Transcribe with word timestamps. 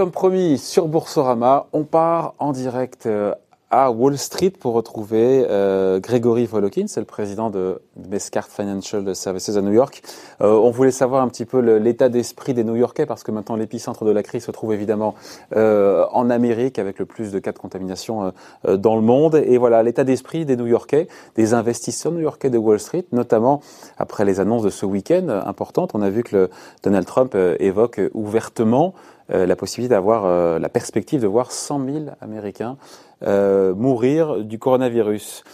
Comme 0.00 0.12
promis, 0.12 0.56
sur 0.56 0.88
Boursorama, 0.88 1.66
on 1.74 1.84
part 1.84 2.32
en 2.38 2.52
direct 2.52 3.04
euh, 3.04 3.34
à 3.70 3.92
Wall 3.92 4.18
Street 4.18 4.50
pour 4.50 4.74
retrouver 4.74 5.46
euh, 5.48 6.00
Grégory 6.00 6.44
Volokin, 6.44 6.86
c'est 6.88 6.98
le 6.98 7.06
président 7.06 7.50
de 7.50 7.80
Mescart 8.08 8.48
Financial 8.48 9.14
Services 9.14 9.56
à 9.56 9.62
New 9.62 9.72
York. 9.72 10.02
Euh, 10.40 10.52
on 10.52 10.72
voulait 10.72 10.90
savoir 10.90 11.22
un 11.22 11.28
petit 11.28 11.44
peu 11.44 11.60
l'état 11.60 12.08
d'esprit 12.08 12.52
des 12.52 12.64
New-Yorkais 12.64 13.06
parce 13.06 13.22
que 13.22 13.30
maintenant 13.30 13.54
l'épicentre 13.54 14.04
de 14.04 14.10
la 14.10 14.24
crise 14.24 14.44
se 14.44 14.50
trouve 14.50 14.72
évidemment 14.72 15.14
euh, 15.54 16.04
en 16.10 16.30
Amérique 16.30 16.80
avec 16.80 16.98
le 16.98 17.06
plus 17.06 17.30
de 17.30 17.38
cas 17.38 17.52
de 17.52 17.58
contamination 17.58 18.32
euh, 18.66 18.76
dans 18.76 18.96
le 18.96 19.02
monde. 19.02 19.36
Et 19.36 19.56
voilà 19.56 19.84
l'état 19.84 20.02
d'esprit 20.02 20.44
des 20.44 20.56
New-Yorkais, 20.56 21.06
des 21.36 21.54
investisseurs 21.54 22.10
new-yorkais 22.10 22.50
de 22.50 22.58
Wall 22.58 22.80
Street, 22.80 23.04
notamment 23.12 23.60
après 23.98 24.24
les 24.24 24.40
annonces 24.40 24.62
de 24.62 24.70
ce 24.70 24.84
week-end 24.84 25.28
importantes. 25.46 25.92
On 25.94 26.02
a 26.02 26.10
vu 26.10 26.24
que 26.24 26.36
le 26.36 26.50
Donald 26.82 27.06
Trump 27.06 27.36
évoque 27.60 28.00
ouvertement 28.14 28.94
la 29.28 29.54
possibilité 29.54 29.94
d'avoir 29.94 30.58
la 30.58 30.68
perspective 30.68 31.20
de 31.20 31.28
voir 31.28 31.52
100 31.52 31.84
000 31.84 32.04
Américains 32.20 32.76
euh, 33.22 33.74
mourir 33.74 34.44
du 34.44 34.58
coronavirus. 34.58 35.44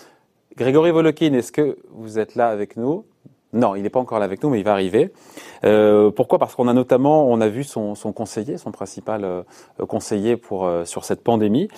Grégory 0.57 0.91
Volokin, 0.91 1.33
est-ce 1.33 1.53
que 1.53 1.79
vous 1.91 2.19
êtes 2.19 2.35
là 2.35 2.49
avec 2.49 2.77
nous? 2.77 3.05
Non, 3.53 3.75
il 3.75 3.83
n'est 3.83 3.91
pas 3.91 4.01
encore 4.01 4.19
là 4.19 4.25
avec 4.25 4.43
nous, 4.43 4.51
mais 4.51 4.59
il 4.59 4.65
va 4.65 4.73
arriver. 4.73 5.13
Euh, 5.65 6.11
pourquoi? 6.11 6.39
Parce 6.39 6.55
qu'on 6.55 6.69
a 6.69 6.73
notamment, 6.73 7.29
on 7.29 7.41
a 7.41 7.49
vu 7.49 7.65
son, 7.65 7.95
conseiller, 8.15 8.59
son 8.59 8.71
principal 8.71 9.25
euh, 9.25 9.43
conseiller 9.89 10.37
pour 10.37 10.71
sur 10.85 11.05
cette 11.05 11.23
pandémie, 11.23 11.69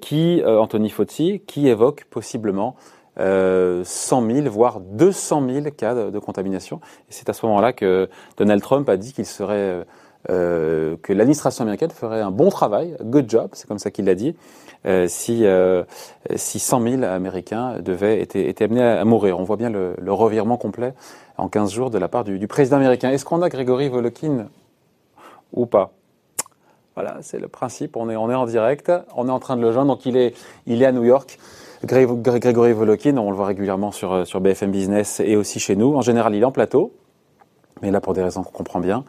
qui 0.00 0.42
Anthony 0.44 0.90
Fauci, 0.90 1.42
qui 1.46 1.68
évoque 1.68 2.04
possiblement 2.10 2.76
100 3.16 3.82
000, 3.82 4.48
voire 4.48 4.80
200 4.80 5.48
000 5.48 5.66
cas 5.76 5.94
de, 5.94 6.10
de 6.10 6.18
contamination. 6.18 6.80
Et 7.08 7.12
c'est 7.12 7.28
à 7.28 7.32
ce 7.32 7.44
moment-là 7.46 7.72
que 7.72 8.08
Donald 8.36 8.62
Trump 8.62 8.88
a 8.88 8.96
dit 8.96 9.12
qu'il 9.12 9.26
serait 9.26 9.84
euh, 10.30 10.96
que 11.02 11.12
l'administration 11.12 11.62
américaine 11.62 11.90
ferait 11.90 12.20
un 12.20 12.30
bon 12.30 12.48
travail, 12.48 12.96
good 13.02 13.28
job, 13.28 13.50
c'est 13.54 13.66
comme 13.66 13.80
ça 13.80 13.90
qu'il 13.90 14.04
l'a 14.04 14.14
dit, 14.14 14.36
euh, 14.86 15.06
si, 15.08 15.46
euh, 15.46 15.84
si 16.34 16.58
100 16.58 16.80
000 16.80 17.02
Américains 17.04 17.78
devaient 17.80 18.20
étaient, 18.20 18.64
amenés 18.64 18.82
à, 18.82 19.04
mourir. 19.04 19.38
On 19.38 19.44
voit 19.44 19.56
bien 19.56 19.70
le, 19.70 19.94
revirement 20.12 20.56
complet 20.56 20.94
en 21.38 21.48
15 21.48 21.72
jours 21.72 21.90
de 21.90 21.98
la 21.98 22.08
part 22.08 22.24
du, 22.24 22.46
président 22.48 22.76
américain. 22.76 23.10
Est-ce 23.10 23.24
qu'on 23.24 23.42
a 23.42 23.48
Grégory 23.48 23.88
Volokin 23.88 24.46
ou 25.52 25.66
pas? 25.66 25.92
Voilà, 26.94 27.18
c'est 27.22 27.38
le 27.38 27.48
principe. 27.48 27.96
On 27.96 28.10
est, 28.10 28.16
on 28.16 28.30
est 28.30 28.34
en 28.34 28.46
direct, 28.46 28.92
on 29.16 29.28
est 29.28 29.32
en 29.32 29.38
train 29.38 29.56
de 29.56 29.62
le 29.62 29.72
joindre, 29.72 29.94
donc 29.94 30.04
il 30.04 30.16
est, 30.16 30.34
il 30.66 30.82
est 30.82 30.86
à 30.86 30.92
New 30.92 31.04
York. 31.04 31.38
Grégory 31.84 32.72
Volokin, 32.72 33.16
on 33.16 33.30
le 33.30 33.36
voit 33.36 33.46
régulièrement 33.46 33.90
sur, 33.92 34.26
sur 34.26 34.40
BFM 34.40 34.70
Business 34.70 35.20
et 35.20 35.36
aussi 35.36 35.58
chez 35.58 35.74
nous. 35.74 35.96
En 35.96 36.02
général, 36.02 36.34
il 36.34 36.42
est 36.42 36.44
en 36.44 36.52
plateau, 36.52 36.92
mais 37.80 37.90
là 37.90 38.00
pour 38.00 38.12
des 38.12 38.22
raisons 38.22 38.42
qu'on 38.42 38.52
comprend 38.52 38.80
bien. 38.80 39.04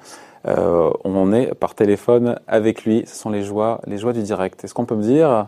Euh, 0.48 0.92
on 1.04 1.32
est 1.32 1.54
par 1.54 1.76
téléphone 1.76 2.40
avec 2.48 2.84
lui. 2.84 3.04
Ce 3.06 3.16
sont 3.16 3.30
les 3.30 3.44
joies, 3.44 3.82
les 3.88 3.98
joies 3.98 4.14
du 4.14 4.24
direct. 4.24 4.64
Est-ce 4.64 4.74
qu'on 4.74 4.86
peut 4.86 4.96
me 4.96 5.04
dire? 5.04 5.48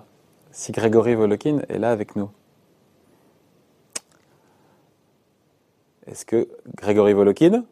Si 0.55 0.71
Grégory 0.71 1.15
Volokin 1.15 1.59
est 1.67 1.77
là 1.77 1.91
avec 1.91 2.15
nous 2.15 2.29
Est-ce 6.07 6.23
que 6.23 6.47
Grégory 6.75 7.13
Volokin? 7.13 7.65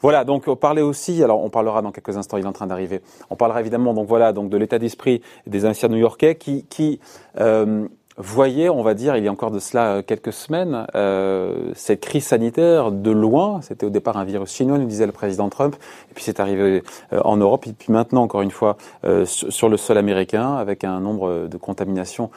Voilà, 0.00 0.24
donc 0.24 0.44
on 0.46 0.56
parlait 0.56 0.80
aussi, 0.80 1.22
alors 1.22 1.42
on 1.42 1.50
parlera 1.50 1.82
dans 1.82 1.90
quelques 1.90 2.16
instants, 2.16 2.36
il 2.36 2.44
est 2.44 2.48
en 2.48 2.52
train 2.52 2.68
d'arriver. 2.68 3.02
On 3.28 3.36
parlera 3.36 3.60
évidemment 3.60 3.92
donc 3.92 4.06
voilà 4.06 4.32
donc 4.32 4.48
de 4.48 4.56
l'état 4.56 4.78
d'esprit 4.78 5.20
des 5.46 5.66
anciens 5.66 5.88
new-yorkais 5.88 6.36
qui, 6.36 6.64
qui 6.66 7.00
euh, 7.38 7.86
voyez, 8.18 8.68
on 8.68 8.82
va 8.82 8.94
dire, 8.94 9.16
il 9.16 9.24
y 9.24 9.28
a 9.28 9.30
encore 9.30 9.50
de 9.50 9.58
cela 9.58 9.96
euh, 9.96 10.02
quelques 10.02 10.32
semaines, 10.32 10.86
euh, 10.94 11.70
cette 11.74 12.00
crise 12.00 12.26
sanitaire 12.26 12.90
de 12.90 13.10
loin. 13.10 13.60
C'était 13.62 13.86
au 13.86 13.90
départ 13.90 14.16
un 14.16 14.24
virus 14.24 14.52
chinois, 14.52 14.78
nous 14.78 14.86
disait 14.86 15.06
le 15.06 15.12
président 15.12 15.48
Trump, 15.48 15.76
et 16.10 16.14
puis 16.14 16.24
c'est 16.24 16.40
arrivé 16.40 16.82
euh, 17.12 17.20
en 17.24 17.36
Europe, 17.36 17.66
et 17.66 17.72
puis 17.72 17.92
maintenant, 17.92 18.22
encore 18.22 18.42
une 18.42 18.50
fois, 18.50 18.76
euh, 19.04 19.24
sur 19.24 19.68
le 19.68 19.76
sol 19.76 19.98
américain, 19.98 20.54
avec 20.56 20.84
un 20.84 21.00
nombre 21.00 21.46
de 21.46 21.56
contaminations 21.56 22.30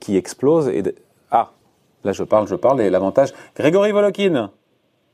qui 0.00 0.16
explose. 0.16 0.68
Et 0.68 0.82
Ah, 1.30 1.50
là 2.04 2.12
je 2.12 2.22
parle, 2.22 2.48
je 2.48 2.54
parle, 2.54 2.80
et 2.80 2.88
l'avantage... 2.88 3.34
Grégory 3.54 3.92
Volokin 3.92 4.50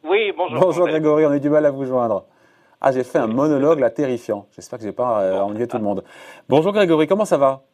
Oui, 0.08 0.32
bonjour. 0.36 0.60
Bonjour 0.60 0.86
Grégory, 0.86 1.26
on 1.26 1.30
a 1.30 1.36
eu 1.36 1.40
du 1.40 1.50
mal 1.50 1.66
à 1.66 1.72
vous 1.72 1.84
joindre. 1.84 2.24
Ah, 2.80 2.92
j'ai 2.92 3.02
fait 3.02 3.18
un 3.18 3.26
monologue 3.26 3.80
là 3.80 3.90
terrifiant. 3.90 4.46
J'espère 4.54 4.78
que 4.78 4.84
j'ai 4.84 4.92
pas 4.92 5.42
ennuyé 5.42 5.66
tout 5.66 5.76
le 5.76 5.82
monde. 5.82 6.04
Bonjour 6.48 6.72
Grégory, 6.72 7.08
comment 7.08 7.24
ça 7.24 7.36
va? 7.36 7.64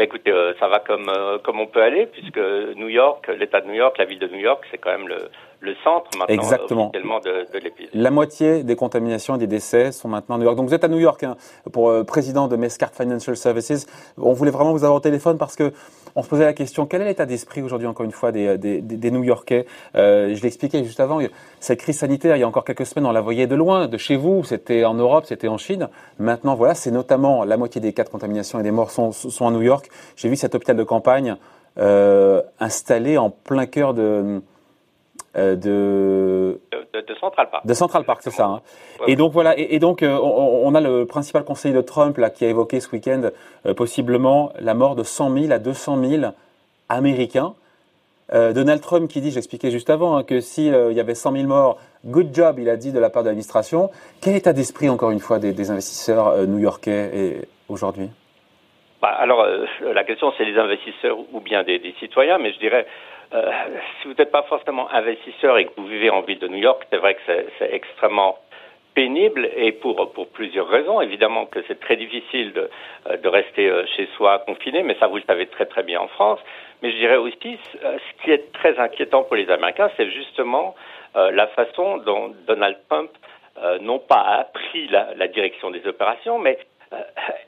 Bah, 0.00 0.04
écoutez, 0.04 0.30
euh, 0.30 0.54
ça 0.58 0.66
va 0.66 0.80
comme 0.80 1.10
euh, 1.10 1.36
comme 1.44 1.60
on 1.60 1.66
peut 1.66 1.82
aller, 1.82 2.06
puisque 2.06 2.40
New 2.74 2.88
York, 2.88 3.30
l'État 3.38 3.60
de 3.60 3.66
New 3.66 3.74
York, 3.74 3.98
la 3.98 4.06
ville 4.06 4.18
de 4.18 4.28
New 4.28 4.38
York, 4.38 4.64
c'est 4.70 4.78
quand 4.78 4.90
même 4.90 5.06
le, 5.06 5.28
le 5.60 5.74
centre 5.84 6.08
maintenant 6.16 6.34
Exactement. 6.34 6.90
de, 6.90 7.52
de 7.52 7.58
l'épidémie. 7.58 8.02
La 8.02 8.10
moitié 8.10 8.64
des 8.64 8.76
contaminations 8.76 9.34
et 9.34 9.38
des 9.38 9.46
décès 9.46 9.92
sont 9.92 10.08
maintenant 10.08 10.36
à 10.36 10.38
New 10.38 10.44
York. 10.44 10.56
Donc 10.56 10.68
vous 10.68 10.74
êtes 10.74 10.84
à 10.84 10.88
New 10.88 10.98
York 10.98 11.22
hein, 11.22 11.36
pour 11.70 11.90
euh, 11.90 12.02
président 12.02 12.48
de 12.48 12.56
Mescart 12.56 12.94
Financial 12.94 13.36
Services. 13.36 13.86
On 14.16 14.32
voulait 14.32 14.50
vraiment 14.50 14.72
vous 14.72 14.84
avoir 14.84 14.96
au 14.96 15.00
téléphone 15.00 15.36
parce 15.36 15.54
que 15.54 15.70
on 16.16 16.22
se 16.22 16.28
posait 16.28 16.44
la 16.44 16.52
question 16.52 16.86
quel 16.86 17.02
est 17.02 17.06
l'état 17.06 17.26
d'esprit 17.26 17.62
aujourd'hui 17.62 17.86
encore 17.86 18.04
une 18.04 18.12
fois 18.12 18.32
des, 18.32 18.58
des, 18.58 18.80
des 18.80 19.10
New-Yorkais 19.10 19.66
euh, 19.94 20.34
Je 20.34 20.42
l'expliquais 20.42 20.82
juste 20.84 21.00
avant. 21.00 21.20
Cette 21.60 21.80
crise 21.80 21.98
sanitaire, 21.98 22.36
il 22.36 22.40
y 22.40 22.42
a 22.42 22.48
encore 22.48 22.64
quelques 22.64 22.86
semaines, 22.86 23.06
on 23.06 23.12
la 23.12 23.20
voyait 23.20 23.46
de 23.46 23.54
loin, 23.54 23.88
de 23.88 23.96
chez 23.96 24.16
vous. 24.16 24.44
C'était 24.44 24.84
en 24.84 24.94
Europe, 24.94 25.24
c'était 25.26 25.48
en 25.48 25.58
Chine. 25.58 25.88
Maintenant, 26.18 26.54
voilà, 26.54 26.74
c'est 26.74 26.90
notamment 26.90 27.44
la 27.44 27.56
moitié 27.56 27.80
des 27.80 27.92
cas 27.92 28.04
de 28.04 28.08
contamination 28.08 28.60
et 28.60 28.62
des 28.62 28.70
morts 28.70 28.90
sont, 28.90 29.12
sont 29.12 29.46
à 29.46 29.50
New 29.50 29.62
York. 29.62 29.88
J'ai 30.16 30.28
vu 30.28 30.36
cet 30.36 30.54
hôpital 30.54 30.76
de 30.76 30.84
campagne 30.84 31.36
euh, 31.78 32.42
installé 32.58 33.16
en 33.16 33.30
plein 33.30 33.66
cœur 33.66 33.94
de 33.94 34.42
euh, 35.36 35.54
de, 35.54 36.60
de, 36.92 37.14
Central 37.20 37.48
Park. 37.50 37.64
De 37.64 37.72
Central 37.72 38.02
Park, 38.02 38.20
c'est 38.22 38.30
ça. 38.30 38.46
Hein. 38.46 38.60
et 39.06 39.14
donc 39.14 39.32
voilà, 39.32 39.56
et, 39.56 39.78
donc 39.78 40.02
euh, 40.02 40.18
on, 40.18 40.74
a 40.74 40.80
le 40.80 41.06
principal 41.06 41.44
conseiller 41.44 41.72
de 41.72 41.80
Trump 41.82 42.18
là 42.18 42.30
qui 42.30 42.44
a 42.44 42.48
évoqué 42.48 42.80
ce 42.80 42.90
week-end 42.90 43.30
euh, 43.64 43.72
possiblement 43.72 44.52
la 44.58 44.74
mort 44.74 44.96
de 44.96 45.04
100 45.04 45.38
000 45.38 45.52
à 45.52 45.60
200 45.60 46.02
000 46.02 46.32
Américains. 46.88 47.54
Donald 48.32 48.80
Trump 48.80 49.10
qui 49.10 49.20
dit, 49.20 49.32
j'expliquais 49.32 49.72
juste 49.72 49.90
avant, 49.90 50.16
hein, 50.16 50.22
que 50.22 50.38
s'il 50.38 50.72
il 50.90 50.96
y 50.96 51.00
avait 51.00 51.16
100 51.16 51.32
000 51.32 51.48
morts, 51.48 51.78
good 52.06 52.32
job, 52.32 52.60
il 52.60 52.68
a 52.68 52.76
dit 52.76 52.92
de 52.92 53.00
la 53.00 53.10
part 53.10 53.24
de 53.24 53.28
l'administration. 53.28 53.90
Quel 54.22 54.36
état 54.36 54.52
d'esprit, 54.52 54.88
encore 54.88 55.10
une 55.10 55.18
fois, 55.18 55.40
des, 55.40 55.70
investisseurs 55.72 56.46
new-yorkais 56.46 57.48
aujourd'hui? 57.68 58.08
Bah, 59.02 59.08
Alors, 59.08 59.44
la 59.82 60.04
question, 60.04 60.32
c'est 60.38 60.44
les 60.44 60.56
investisseurs 60.56 61.18
ou 61.32 61.40
bien 61.40 61.64
des, 61.64 61.80
des 61.80 61.92
citoyens, 61.98 62.38
mais 62.38 62.52
je 62.52 62.60
dirais 62.60 62.86
euh, 63.32 63.50
si 64.00 64.08
vous 64.08 64.14
n'êtes 64.18 64.30
pas 64.30 64.42
forcément 64.42 64.90
investisseur 64.92 65.58
et 65.58 65.66
que 65.66 65.72
vous 65.76 65.86
vivez 65.86 66.10
en 66.10 66.22
ville 66.22 66.38
de 66.38 66.48
New 66.48 66.58
York, 66.58 66.84
c'est 66.90 66.96
vrai 66.96 67.14
que 67.14 67.20
c'est 67.58 67.72
extrêmement 67.72 68.38
pénible 68.94 69.48
et 69.56 69.72
pour, 69.72 70.12
pour 70.12 70.28
plusieurs 70.28 70.68
raisons. 70.68 71.00
Évidemment 71.00 71.46
que 71.46 71.60
c'est 71.68 71.78
très 71.78 71.96
difficile 71.96 72.52
de, 72.52 72.68
euh, 73.08 73.16
de 73.16 73.28
rester 73.28 73.68
euh, 73.68 73.86
chez 73.96 74.08
soi 74.16 74.40
confiné, 74.40 74.82
mais 74.82 74.96
ça 74.98 75.06
vous 75.06 75.16
le 75.16 75.22
savez 75.22 75.46
très 75.46 75.66
très 75.66 75.82
bien 75.82 76.00
en 76.00 76.08
France. 76.08 76.40
Mais 76.82 76.90
je 76.90 76.96
dirais 76.96 77.16
aussi, 77.16 77.58
ce 77.74 78.22
qui 78.24 78.30
est 78.30 78.52
très 78.52 78.78
inquiétant 78.78 79.22
pour 79.24 79.36
les 79.36 79.50
Américains, 79.50 79.90
c'est 79.98 80.10
justement 80.10 80.74
la 81.14 81.46
façon 81.48 81.98
dont 81.98 82.32
Donald 82.46 82.78
Trump 82.88 83.10
non 83.82 83.98
pas 83.98 84.20
a 84.20 84.44
pris 84.44 84.88
la, 84.88 85.08
la 85.14 85.28
direction 85.28 85.70
des 85.70 85.86
opérations, 85.86 86.38
mais 86.38 86.56
euh, 86.56 86.69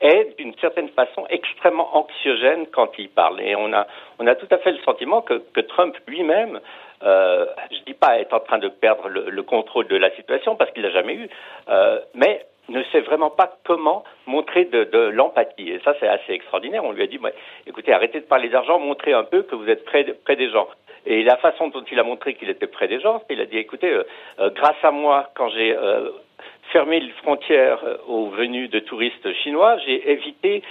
est 0.01 0.37
d'une 0.37 0.53
certaine 0.59 0.89
façon 0.89 1.25
extrêmement 1.29 1.95
anxiogène 1.97 2.67
quand 2.67 2.91
il 2.97 3.09
parle. 3.09 3.41
Et 3.41 3.55
on 3.55 3.73
a, 3.73 3.87
on 4.19 4.27
a 4.27 4.35
tout 4.35 4.47
à 4.51 4.57
fait 4.57 4.71
le 4.71 4.79
sentiment 4.79 5.21
que, 5.21 5.41
Trump 5.61 5.95
lui-même, 6.07 6.59
euh, 7.03 7.45
je 7.71 7.79
dis 7.85 7.93
pas 7.93 8.19
est 8.19 8.33
en 8.33 8.39
train 8.39 8.59
de 8.59 8.69
perdre 8.69 9.09
le, 9.09 9.29
le 9.29 9.43
contrôle 9.43 9.87
de 9.87 9.97
la 9.97 10.11
situation 10.15 10.55
parce 10.55 10.71
qu'il 10.71 10.83
l'a 10.83 10.91
jamais 10.91 11.15
eu, 11.15 11.29
euh, 11.69 11.99
mais 12.13 12.45
ne 12.69 12.83
sait 12.91 13.01
vraiment 13.01 13.29
pas 13.29 13.57
comment 13.65 14.03
montrer 14.25 14.65
de, 14.65 14.85
de 14.85 14.99
l'empathie. 15.09 15.69
Et 15.69 15.79
ça, 15.83 15.93
c'est 15.99 16.07
assez 16.07 16.31
extraordinaire. 16.31 16.83
On 16.83 16.91
lui 16.91 17.03
a 17.03 17.07
dit, 17.07 17.19
écoutez, 17.67 17.91
arrêtez 17.91 18.21
de 18.21 18.25
parler 18.25 18.49
d'argent, 18.49 18.79
montrez 18.79 19.13
un 19.13 19.23
peu 19.23 19.43
que 19.43 19.55
vous 19.55 19.69
êtes 19.69 19.83
près, 19.85 20.05
près 20.23 20.35
des 20.35 20.49
gens. 20.49 20.67
Et 21.05 21.23
la 21.23 21.37
façon 21.37 21.67
dont 21.67 21.83
il 21.91 21.99
a 21.99 22.03
montré 22.03 22.35
qu'il 22.35 22.49
était 22.49 22.67
près 22.67 22.87
des 22.87 22.99
gens, 22.99 23.21
il 23.29 23.41
a 23.41 23.45
dit, 23.45 23.57
écoutez, 23.57 23.89
euh, 23.89 24.03
euh, 24.39 24.49
grâce 24.51 24.81
à 24.83 24.91
moi, 24.91 25.29
quand 25.35 25.49
j'ai 25.49 25.75
euh, 25.75 26.09
fermé 26.71 26.99
les 26.99 27.11
frontières 27.23 27.83
aux 28.07 28.27
venus 28.29 28.69
de 28.69 28.79
touristes 28.79 29.31
chinois, 29.43 29.77
j'ai 29.85 30.11
évité 30.11 30.63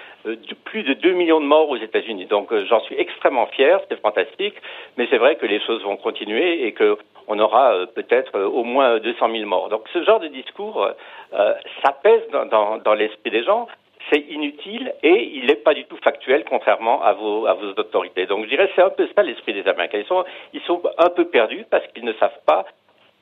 plus 0.65 0.83
de 0.83 0.95
2 0.95 1.13
millions 1.13 1.41
de 1.41 1.47
morts 1.47 1.69
aux 1.69 1.77
États-Unis. 1.77 2.27
Donc 2.27 2.53
j'en 2.65 2.81
suis 2.81 2.97
extrêmement 2.99 3.47
fier, 3.47 3.81
c'est 3.89 4.01
fantastique, 4.01 4.55
mais 4.97 5.07
c'est 5.11 5.19
vrai 5.19 5.37
que 5.37 5.47
les 5.47 5.61
choses 5.61 5.83
vont 5.85 5.97
continuer 5.97 6.67
et 6.67 6.73
qu'on 6.73 7.39
aura 7.39 7.87
peut-être 7.95 8.41
au 8.41 8.65
moins 8.65 8.99
200 8.99 9.31
000 9.31 9.47
morts. 9.47 9.69
Donc 9.69 9.85
ce 9.93 10.03
genre 10.03 10.19
de 10.19 10.29
discours, 10.29 10.89
ça 11.31 11.93
pèse 12.03 12.23
dans, 12.33 12.79
dans 12.79 12.95
l'esprit 12.95 13.31
des 13.31 13.45
gens 13.45 13.69
c'est 14.11 14.21
inutile 14.21 14.95
et 15.03 15.31
il 15.35 15.47
n'est 15.47 15.57
pas 15.57 15.75
du 15.75 15.85
tout 15.85 15.97
factuel, 16.03 16.45
contrairement 16.49 17.03
à 17.03 17.13
vos, 17.13 17.43
vos 17.43 17.71
autorités. 17.77 18.27
Donc 18.27 18.45
je 18.45 18.51
dirais 18.51 18.71
c'est 18.75 18.83
un 18.83 18.91
peu 18.91 19.09
ça 19.15 19.23
l'esprit 19.23 19.55
des 19.55 19.67
Américains. 19.69 19.99
Ils 19.99 20.07
sont, 20.07 20.25
ils 20.53 20.63
sont 20.63 20.83
un 20.99 21.11
peu 21.11 21.27
perdus 21.27 21.65
parce 21.71 21.87
qu'ils 21.89 22.05
ne 22.05 22.13
savent 22.15 22.41
pas 22.47 22.65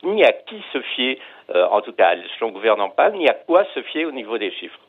ni 0.03 0.23
à 0.23 0.31
qui 0.31 0.61
se 0.73 0.81
fier, 0.95 1.19
euh, 1.53 1.65
en 1.67 1.81
tout 1.81 1.93
cas 1.93 2.07
à 2.07 2.15
l'échelon 2.15 2.51
gouvernemental, 2.51 3.13
ni 3.13 3.27
à 3.27 3.33
quoi 3.33 3.65
se 3.73 3.81
fier 3.83 4.05
au 4.05 4.11
niveau 4.11 4.37
des 4.37 4.51
chiffres. 4.51 4.79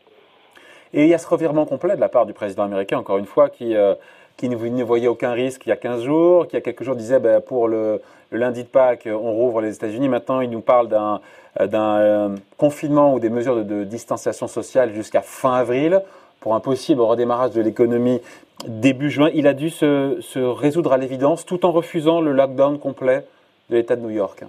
Et 0.94 1.04
il 1.04 1.08
y 1.08 1.14
a 1.14 1.18
ce 1.18 1.28
revirement 1.28 1.64
complet 1.64 1.96
de 1.96 2.00
la 2.00 2.08
part 2.08 2.26
du 2.26 2.34
président 2.34 2.64
américain, 2.64 2.98
encore 2.98 3.16
une 3.16 3.26
fois, 3.26 3.48
qui, 3.48 3.74
euh, 3.74 3.94
qui 4.36 4.48
ne, 4.48 4.82
voyait 4.84 5.08
aucun 5.08 5.32
risque 5.32 5.66
il 5.66 5.68
y 5.68 5.72
a 5.72 5.76
15 5.76 6.04
jours, 6.04 6.46
qui 6.46 6.52
il 6.52 6.54
y 6.54 6.58
a 6.58 6.60
quelques 6.60 6.82
jours 6.82 6.96
disait 6.96 7.20
ben, 7.20 7.40
pour 7.40 7.68
le, 7.68 8.00
lundi 8.32 8.64
de 8.64 8.68
Pâques, 8.68 9.06
on 9.06 9.32
rouvre 9.32 9.60
les 9.60 9.74
États-Unis. 9.76 10.08
Maintenant, 10.08 10.40
il 10.40 10.50
nous 10.50 10.60
parle 10.60 10.88
d'un 10.88 11.20
euh, 11.60 12.28
confinement 12.56 13.14
ou 13.14 13.20
des 13.20 13.28
mesures 13.28 13.64
de, 13.64 13.84
distanciation 13.84 14.46
sociale 14.46 14.92
jusqu'à 14.94 15.20
fin 15.20 15.54
avril 15.54 16.00
pour 16.40 16.54
un 16.54 16.60
possible 16.60 17.00
redémarrage 17.02 17.52
de 17.52 17.60
l'économie 17.60 18.20
début 18.66 19.10
juin. 19.10 19.30
Il 19.34 19.46
a 19.46 19.52
dû 19.52 19.70
se, 19.70 20.38
résoudre 20.38 20.92
à 20.92 20.96
l'évidence 20.96 21.44
tout 21.44 21.64
en 21.66 21.72
refusant 21.72 22.20
le 22.20 22.32
lockdown 22.32 22.78
complet 22.78 23.24
de 23.70 23.76
l'État 23.76 23.96
de 23.96 24.00
New 24.00 24.10
York. 24.10 24.42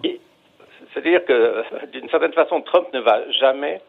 C'est-à-dire 0.93 1.25
que, 1.25 1.63
d'une 1.91 2.09
certaine 2.09 2.33
façon, 2.33 2.61
Trump 2.61 2.87
ne 2.93 2.99
va 2.99 3.29
jamais 3.31 3.81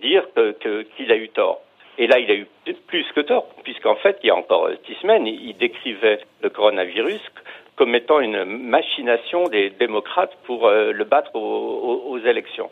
dire 0.00 0.24
qu'il 0.60 1.10
a 1.10 1.16
eu 1.16 1.28
tort. 1.30 1.60
Et 1.98 2.06
là, 2.06 2.20
il 2.20 2.30
a 2.30 2.34
eu 2.34 2.46
plus 2.86 3.04
que 3.12 3.20
tort, 3.20 3.48
puisqu'en 3.64 3.96
fait, 3.96 4.18
il 4.22 4.28
y 4.28 4.30
a 4.30 4.36
encore 4.36 4.70
six 4.86 4.94
semaines, 5.02 5.26
il 5.26 5.56
décrivait 5.56 6.20
le 6.42 6.48
coronavirus 6.48 7.20
comme 7.78 7.94
étant 7.94 8.18
une 8.18 8.44
machination 8.44 9.44
des 9.44 9.70
démocrates 9.70 10.36
pour 10.44 10.66
euh, 10.66 10.92
le 10.92 11.04
battre 11.04 11.34
aux, 11.36 12.18
élections. 12.18 12.70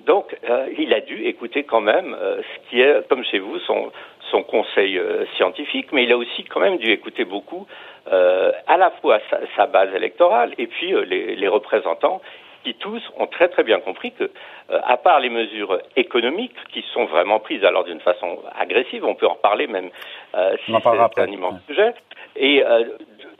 Donc, 0.00 0.36
euh, 0.48 0.66
il 0.76 0.92
a 0.92 1.00
dû 1.00 1.24
écouter 1.24 1.62
quand 1.62 1.80
même 1.80 2.16
euh, 2.20 2.42
ce 2.42 2.68
qui 2.68 2.80
est, 2.80 3.08
comme 3.08 3.24
chez 3.24 3.38
vous, 3.38 3.58
son, 3.60 3.92
conseil 4.48 5.00
scientifique, 5.36 5.88
mais 5.92 6.04
il 6.04 6.12
a 6.12 6.16
aussi 6.16 6.44
quand 6.44 6.60
même 6.60 6.78
dû 6.78 6.90
écouter 6.92 7.24
beaucoup 7.24 7.66
à 8.06 8.76
la 8.76 8.90
fois 9.00 9.18
sa, 9.56 9.66
base 9.66 9.92
électorale 9.94 10.54
et 10.56 10.68
puis 10.68 10.94
les, 11.04 11.48
représentants 11.48 12.20
qui 12.62 12.74
tous 12.74 13.02
ont 13.18 13.26
très 13.26 13.48
très 13.48 13.62
bien 13.62 13.80
compris 13.80 14.12
que, 14.12 14.24
euh, 14.24 14.80
à 14.84 14.96
part 14.96 15.20
les 15.20 15.30
mesures 15.30 15.78
économiques 15.96 16.56
qui 16.72 16.84
sont 16.92 17.06
vraiment 17.06 17.40
prises, 17.40 17.64
alors 17.64 17.84
d'une 17.84 18.00
façon 18.00 18.38
agressive, 18.58 19.04
on 19.04 19.14
peut 19.14 19.26
en 19.26 19.36
parler 19.36 19.66
même 19.66 19.90
euh, 20.34 20.56
si 20.64 20.72
c'est 20.72 21.20
un 21.20 21.26
immense 21.26 21.60
sujet, 21.66 21.94
et 22.36 22.64
euh, 22.64 22.84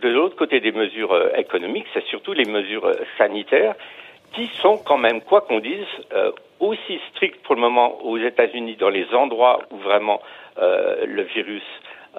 de 0.03 0.09
l'autre 0.09 0.37
côté 0.37 0.61
des 0.61 0.73
mesures 0.73 1.13
euh, 1.13 1.31
économiques, 1.37 1.87
c'est 1.93 2.05
surtout 2.05 2.33
les 2.33 2.47
mesures 2.47 2.91
sanitaires 3.19 3.75
qui 4.33 4.47
sont 4.63 4.79
quand 4.79 4.99
même, 4.99 5.23
quoi 5.23 5.41
qu'on 5.41 5.59
dise, 5.59 5.89
aussi 6.61 7.01
strictes 7.11 7.43
pour 7.43 7.57
le 7.57 7.61
moment 7.61 8.01
aux 8.05 8.17
États-Unis 8.17 8.77
dans 8.77 8.89
les 8.89 9.13
endroits 9.13 9.59
où 9.73 9.77
vraiment 9.79 10.21
le 10.57 11.23
virus 11.23 11.65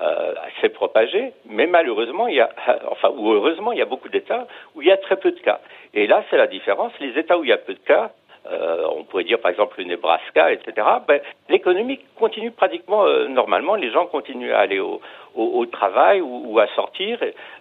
euh, 0.02 0.34
s'est 0.62 0.70
propagé, 0.70 1.34
mais 1.46 1.68
malheureusement, 1.68 2.28
il 2.28 2.36
y 2.36 2.42
a, 2.42 2.50
enfin, 2.90 3.10
ou 3.16 3.32
heureusement, 3.32 3.72
il 3.72 3.80
y 3.80 3.82
a 3.82 3.86
beaucoup 3.86 4.10
d'États 4.10 4.48
où 4.76 4.82
il 4.82 4.88
y 4.88 4.92
a 4.92 4.98
très 4.98 5.18
peu 5.18 5.32
de 5.32 5.40
cas. 5.40 5.60
Et 5.94 6.08
là, 6.08 6.24
c'est 6.30 6.38
la 6.38 6.48
différence. 6.48 6.94
Les 7.00 7.18
États 7.20 7.38
où 7.38 7.44
il 7.44 7.50
y 7.50 7.54
a 7.54 7.58
peu 7.58 7.74
de 7.74 7.80
cas, 7.80 8.12
euh, 8.50 8.88
on 8.96 9.04
pourrait 9.04 9.24
dire 9.24 9.40
par 9.40 9.52
exemple 9.52 9.76
le 9.78 9.84
Nebraska, 9.84 10.52
etc., 10.52 10.88
ben, 11.08 11.22
l'économie 11.48 12.00
continue 12.18 12.50
pratiquement 12.50 13.06
euh, 13.06 13.28
normalement, 13.28 13.76
les 13.76 13.92
gens 13.92 14.08
continuent 14.08 14.54
à 14.54 14.60
aller 14.60 14.80
au, 14.80 15.00
au, 15.36 15.44
au 15.60 15.66
travail 15.68 16.22
ou, 16.22 16.44
ou, 16.48 16.60
à 16.60 16.66
sortir. 16.76 17.20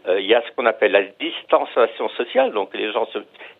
Euh, 0.08 0.20
il 0.20 0.26
y 0.26 0.34
a 0.34 0.40
ce 0.40 0.50
qu'on 0.52 0.64
appelle 0.64 0.92
la 0.92 1.02
distanciation 1.02 2.08
sociale, 2.10 2.52
donc 2.52 2.74
les 2.74 2.90
gens 2.92 3.04
se 3.06 3.18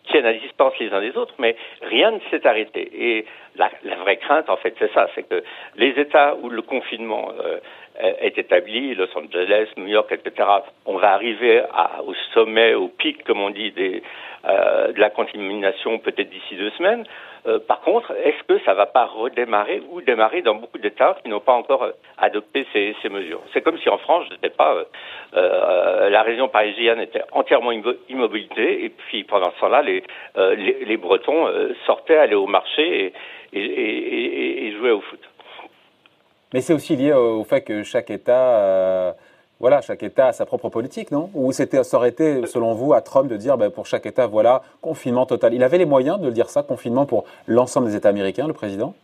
tiennent 0.09 0.25
à 0.25 0.33
distance 0.33 0.73
les 0.79 0.91
uns 0.93 1.01
des 1.01 1.15
autres, 1.15 1.35
mais 1.37 1.55
rien 1.83 2.09
ne 2.09 2.19
s'est 2.31 2.45
arrêté. 2.47 2.89
Et 2.93 3.25
la, 3.55 3.69
la, 3.83 3.97
vraie 3.97 4.17
crainte, 4.17 4.49
en 4.49 4.57
fait, 4.57 4.73
c'est 4.79 4.91
ça, 4.91 5.07
c'est 5.13 5.23
que 5.23 5.43
les 5.75 5.89
États 5.99 6.35
où 6.41 6.49
le 6.49 6.63
confinement 6.63 7.31
euh, 7.39 7.59
est 8.01 8.37
établi, 8.37 8.95
Los 8.95 9.15
Angeles, 9.15 9.67
New 9.77 9.87
York, 9.87 10.11
etc., 10.11 10.47
on 10.85 10.97
va 10.97 11.13
arriver 11.13 11.61
à, 11.73 12.01
au 12.03 12.13
sommet, 12.33 12.73
au 12.73 12.87
pic, 12.87 13.23
comme 13.23 13.41
on 13.41 13.49
dit, 13.49 13.71
des, 13.71 14.01
euh, 14.43 14.91
de 14.91 14.99
la 14.99 15.11
contamination 15.11 15.99
peut-être 15.99 16.29
d'ici 16.29 16.55
deux 16.55 16.71
semaines. 16.71 17.05
Euh, 17.47 17.59
par 17.59 17.81
contre, 17.81 18.11
est-ce 18.23 18.43
que 18.47 18.63
ça 18.65 18.71
ne 18.71 18.77
va 18.77 18.87
pas 18.87 19.05
redémarrer 19.05 19.81
ou 19.89 20.01
démarrer 20.01 20.41
dans 20.41 20.55
beaucoup 20.55 20.77
d'États 20.77 21.17
qui 21.23 21.29
n'ont 21.29 21.39
pas 21.39 21.53
encore 21.53 21.83
euh, 21.83 21.91
adopté 22.17 22.65
ces, 22.73 22.95
ces 23.01 23.09
mesures? 23.09 23.41
C'est 23.53 23.61
comme 23.61 23.77
si 23.79 23.89
en 23.89 23.97
France, 23.99 24.25
je 24.29 24.33
ne 24.33 24.39
sais 24.39 24.55
pas, 24.55 24.83
euh, 25.35 26.09
la 26.09 26.23
région 26.23 26.47
parisienne 26.49 26.99
était 27.01 27.21
entièrement 27.31 27.71
immobilité 28.09 28.85
et 28.85 28.89
puis 28.89 29.23
pendant 29.23 29.51
ce 29.51 29.59
temps-là, 29.59 29.81
les, 29.81 30.03
les, 30.35 30.85
les, 30.85 30.97
Bretons 30.97 31.47
sortaient, 31.85 32.17
allaient 32.17 32.35
au 32.35 32.47
marché 32.47 33.05
et, 33.05 33.13
et, 33.53 33.63
et, 33.63 34.67
et 34.67 34.71
jouaient 34.73 34.91
au 34.91 35.01
foot. 35.01 35.19
Mais 36.53 36.61
c'est 36.61 36.73
aussi 36.73 36.95
lié 36.95 37.13
au 37.13 37.43
fait 37.43 37.61
que 37.61 37.83
chaque 37.83 38.09
État 38.09 39.15
voilà, 39.61 39.79
chaque 39.81 40.01
État 40.01 40.29
a 40.29 40.33
sa 40.33 40.47
propre 40.47 40.69
politique, 40.69 41.11
non? 41.11 41.29
Ou 41.35 41.51
c'était, 41.51 41.83
ça 41.83 41.97
aurait 41.97 42.09
été, 42.09 42.47
selon 42.47 42.73
vous, 42.73 42.93
à 42.93 43.01
Trump 43.01 43.29
de 43.29 43.37
dire, 43.37 43.57
ben, 43.57 43.69
pour 43.69 43.85
chaque 43.85 44.07
État, 44.07 44.25
voilà, 44.25 44.63
confinement 44.81 45.27
total. 45.27 45.53
Il 45.53 45.63
avait 45.63 45.77
les 45.77 45.85
moyens 45.85 46.19
de 46.19 46.31
dire 46.31 46.49
ça, 46.49 46.63
confinement 46.63 47.05
pour 47.05 47.25
l'ensemble 47.45 47.85
des 47.85 47.95
États 47.95 48.09
américains, 48.09 48.47
le 48.47 48.53
président? 48.53 48.95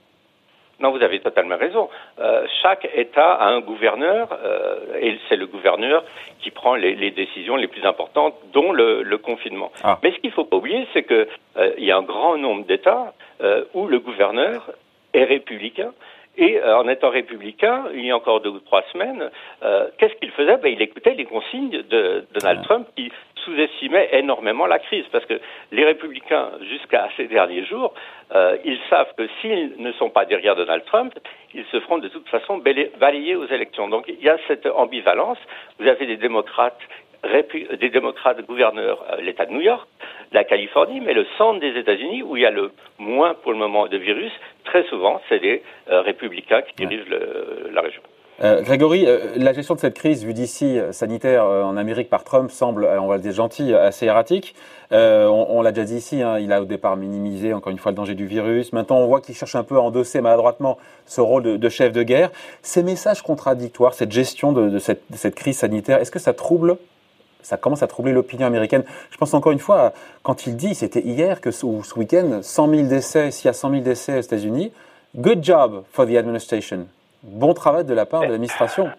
Non, 0.79 0.91
vous 0.91 1.03
avez 1.03 1.19
totalement 1.19 1.57
raison. 1.57 1.89
Euh, 2.19 2.47
chaque 2.63 2.87
État 2.95 3.33
a 3.33 3.49
un 3.49 3.61
gouverneur, 3.61 4.29
euh, 4.43 4.99
et 4.99 5.19
c'est 5.29 5.35
le 5.35 5.45
gouverneur 5.45 6.03
qui 6.39 6.49
prend 6.49 6.73
les, 6.73 6.95
les, 6.95 7.11
décisions 7.11 7.55
les 7.55 7.67
plus 7.67 7.85
importantes, 7.85 8.33
dont 8.51 8.71
le, 8.71 9.03
le 9.03 9.17
confinement. 9.19 9.71
Ah. 9.83 9.99
Mais 10.01 10.11
ce 10.11 10.17
qu'il 10.17 10.31
ne 10.31 10.35
faut 10.35 10.45
pas 10.45 10.57
oublier, 10.57 10.87
c'est 10.93 11.03
qu'il 11.03 11.27
euh, 11.57 11.71
y 11.77 11.91
a 11.91 11.97
un 11.97 12.03
grand 12.03 12.35
nombre 12.37 12.65
d'États 12.65 13.13
euh, 13.41 13.63
où 13.75 13.85
le 13.85 13.99
gouverneur 13.99 14.71
est 15.13 15.23
républicain 15.23 15.91
et 16.37 16.59
euh, 16.59 16.77
en 16.77 16.87
étant 16.87 17.09
républicain, 17.09 17.85
il 17.93 18.05
y 18.05 18.11
a 18.11 18.15
encore 18.15 18.41
deux 18.41 18.49
ou 18.49 18.59
trois 18.59 18.83
semaines, 18.93 19.29
euh, 19.63 19.87
qu'est-ce 19.97 20.13
qu'il 20.15 20.31
faisait? 20.31 20.57
Ben, 20.57 20.71
Il 20.71 20.81
écoutait 20.81 21.15
les 21.15 21.25
consignes 21.25 21.81
de 21.89 22.25
Donald 22.33 22.63
Trump 22.63 22.87
qui 22.95 23.11
sous-estimait 23.43 24.09
énormément 24.11 24.67
la 24.67 24.79
crise. 24.79 25.05
Parce 25.11 25.25
que 25.25 25.39
les 25.71 25.85
républicains, 25.85 26.51
jusqu'à 26.69 27.09
ces 27.17 27.27
derniers 27.27 27.65
jours, 27.65 27.93
euh, 28.35 28.57
ils 28.65 28.79
savent 28.89 29.13
que 29.17 29.27
s'ils 29.41 29.73
ne 29.77 29.91
sont 29.93 30.09
pas 30.09 30.25
derrière 30.25 30.55
Donald 30.55 30.83
Trump, 30.85 31.13
ils 31.53 31.65
se 31.71 31.79
feront 31.79 31.97
de 31.97 32.09
toute 32.09 32.27
façon 32.27 32.61
balayer 32.99 33.35
aux 33.35 33.47
élections. 33.47 33.87
Donc 33.87 34.05
il 34.07 34.21
y 34.21 34.29
a 34.29 34.37
cette 34.47 34.67
ambivalence. 34.67 35.39
Vous 35.79 35.87
avez 35.87 36.05
des 36.05 36.17
démocrates 36.17 36.79
des 37.79 37.89
démocrates 37.89 38.45
gouverneurs 38.45 39.03
euh, 39.11 39.21
l'État 39.21 39.45
de 39.45 39.51
New 39.51 39.61
York, 39.61 39.87
la 40.31 40.43
Californie, 40.43 40.99
mais 40.99 41.13
le 41.13 41.25
centre 41.37 41.59
des 41.59 41.77
États-Unis 41.79 42.23
où 42.23 42.37
il 42.37 42.43
y 42.43 42.45
a 42.45 42.51
le 42.51 42.71
moins 42.99 43.33
pour 43.33 43.51
le 43.51 43.57
moment 43.57 43.87
de 43.87 43.97
virus, 43.97 44.31
très 44.65 44.83
souvent, 44.85 45.21
c'est 45.29 45.39
les 45.39 45.63
euh, 45.89 46.01
républicains 46.01 46.61
qui 46.61 46.85
dirigent 46.85 47.09
le, 47.09 47.69
la 47.71 47.81
région. 47.81 48.01
Euh, 48.43 48.61
Grégory, 48.61 49.05
euh, 49.07 49.19
la 49.37 49.51
gestion 49.51 49.73
de 49.73 49.79
cette 49.79 49.95
crise 49.95 50.23
vue 50.23 50.33
d'ici 50.33 50.77
sanitaire 50.91 51.45
en 51.45 51.75
Amérique 51.75 52.09
par 52.09 52.23
Trump 52.23 52.51
semble, 52.51 52.85
on 52.85 53.07
va 53.07 53.15
le 53.15 53.23
dire 53.23 53.31
gentil, 53.31 53.73
assez 53.73 54.05
erratique. 54.05 54.53
on, 54.91 55.47
on 55.49 55.61
l'a 55.63 55.71
déjà 55.71 55.85
dit 55.85 55.95
ici, 55.95 56.21
hein, 56.21 56.37
il 56.37 56.51
a 56.53 56.61
au 56.61 56.65
départ 56.65 56.97
minimisé 56.97 57.53
encore 57.53 57.71
une 57.71 57.79
fois 57.79 57.91
le 57.91 57.95
danger 57.95 58.13
du 58.13 58.27
virus. 58.27 58.73
Maintenant, 58.73 58.97
on 58.97 59.07
voit 59.07 59.21
qu'il 59.21 59.33
cherche 59.33 59.55
un 59.55 59.63
peu 59.63 59.77
à 59.77 59.81
endosser 59.81 60.21
maladroitement 60.21 60.77
ce 61.07 61.19
rôle 61.19 61.43
de, 61.43 61.57
de, 61.57 61.69
chef 61.69 61.93
de 61.93 62.03
guerre. 62.03 62.29
Ces 62.61 62.83
messages 62.83 63.23
contradictoires, 63.23 63.95
cette 63.95 64.11
gestion 64.11 64.51
de, 64.51 64.69
de, 64.69 64.77
cette, 64.77 65.01
de 65.09 65.17
cette 65.17 65.33
crise 65.33 65.57
sanitaire, 65.57 65.99
est-ce 65.99 66.11
que 66.11 66.19
ça 66.19 66.33
trouble 66.33 66.77
ça 67.41 67.57
commence 67.57 67.83
à 67.83 67.87
troubler 67.87 68.11
l'opinion 68.13 68.47
américaine. 68.47 68.83
Je 69.11 69.17
pense 69.17 69.33
encore 69.33 69.51
une 69.51 69.59
fois, 69.59 69.93
quand 70.23 70.47
il 70.47 70.55
dit, 70.55 70.75
c'était 70.75 71.01
hier 71.01 71.41
que 71.41 71.51
ce, 71.51 71.65
ce 71.83 71.97
week-end, 71.97 72.41
100 72.41 72.67
000 72.69 72.87
décès, 72.87 73.31
s'il 73.31 73.45
y 73.45 73.49
a 73.49 73.53
100 73.53 73.69
000 73.71 73.81
décès 73.81 74.17
aux 74.17 74.21
États-Unis, 74.21 74.71
good 75.15 75.43
job 75.43 75.83
for 75.91 76.05
the 76.05 76.15
administration. 76.15 76.87
Bon 77.23 77.53
travail 77.53 77.85
de 77.85 77.93
la 77.93 78.05
part 78.05 78.21
de 78.21 78.27
l'administration. 78.27 78.89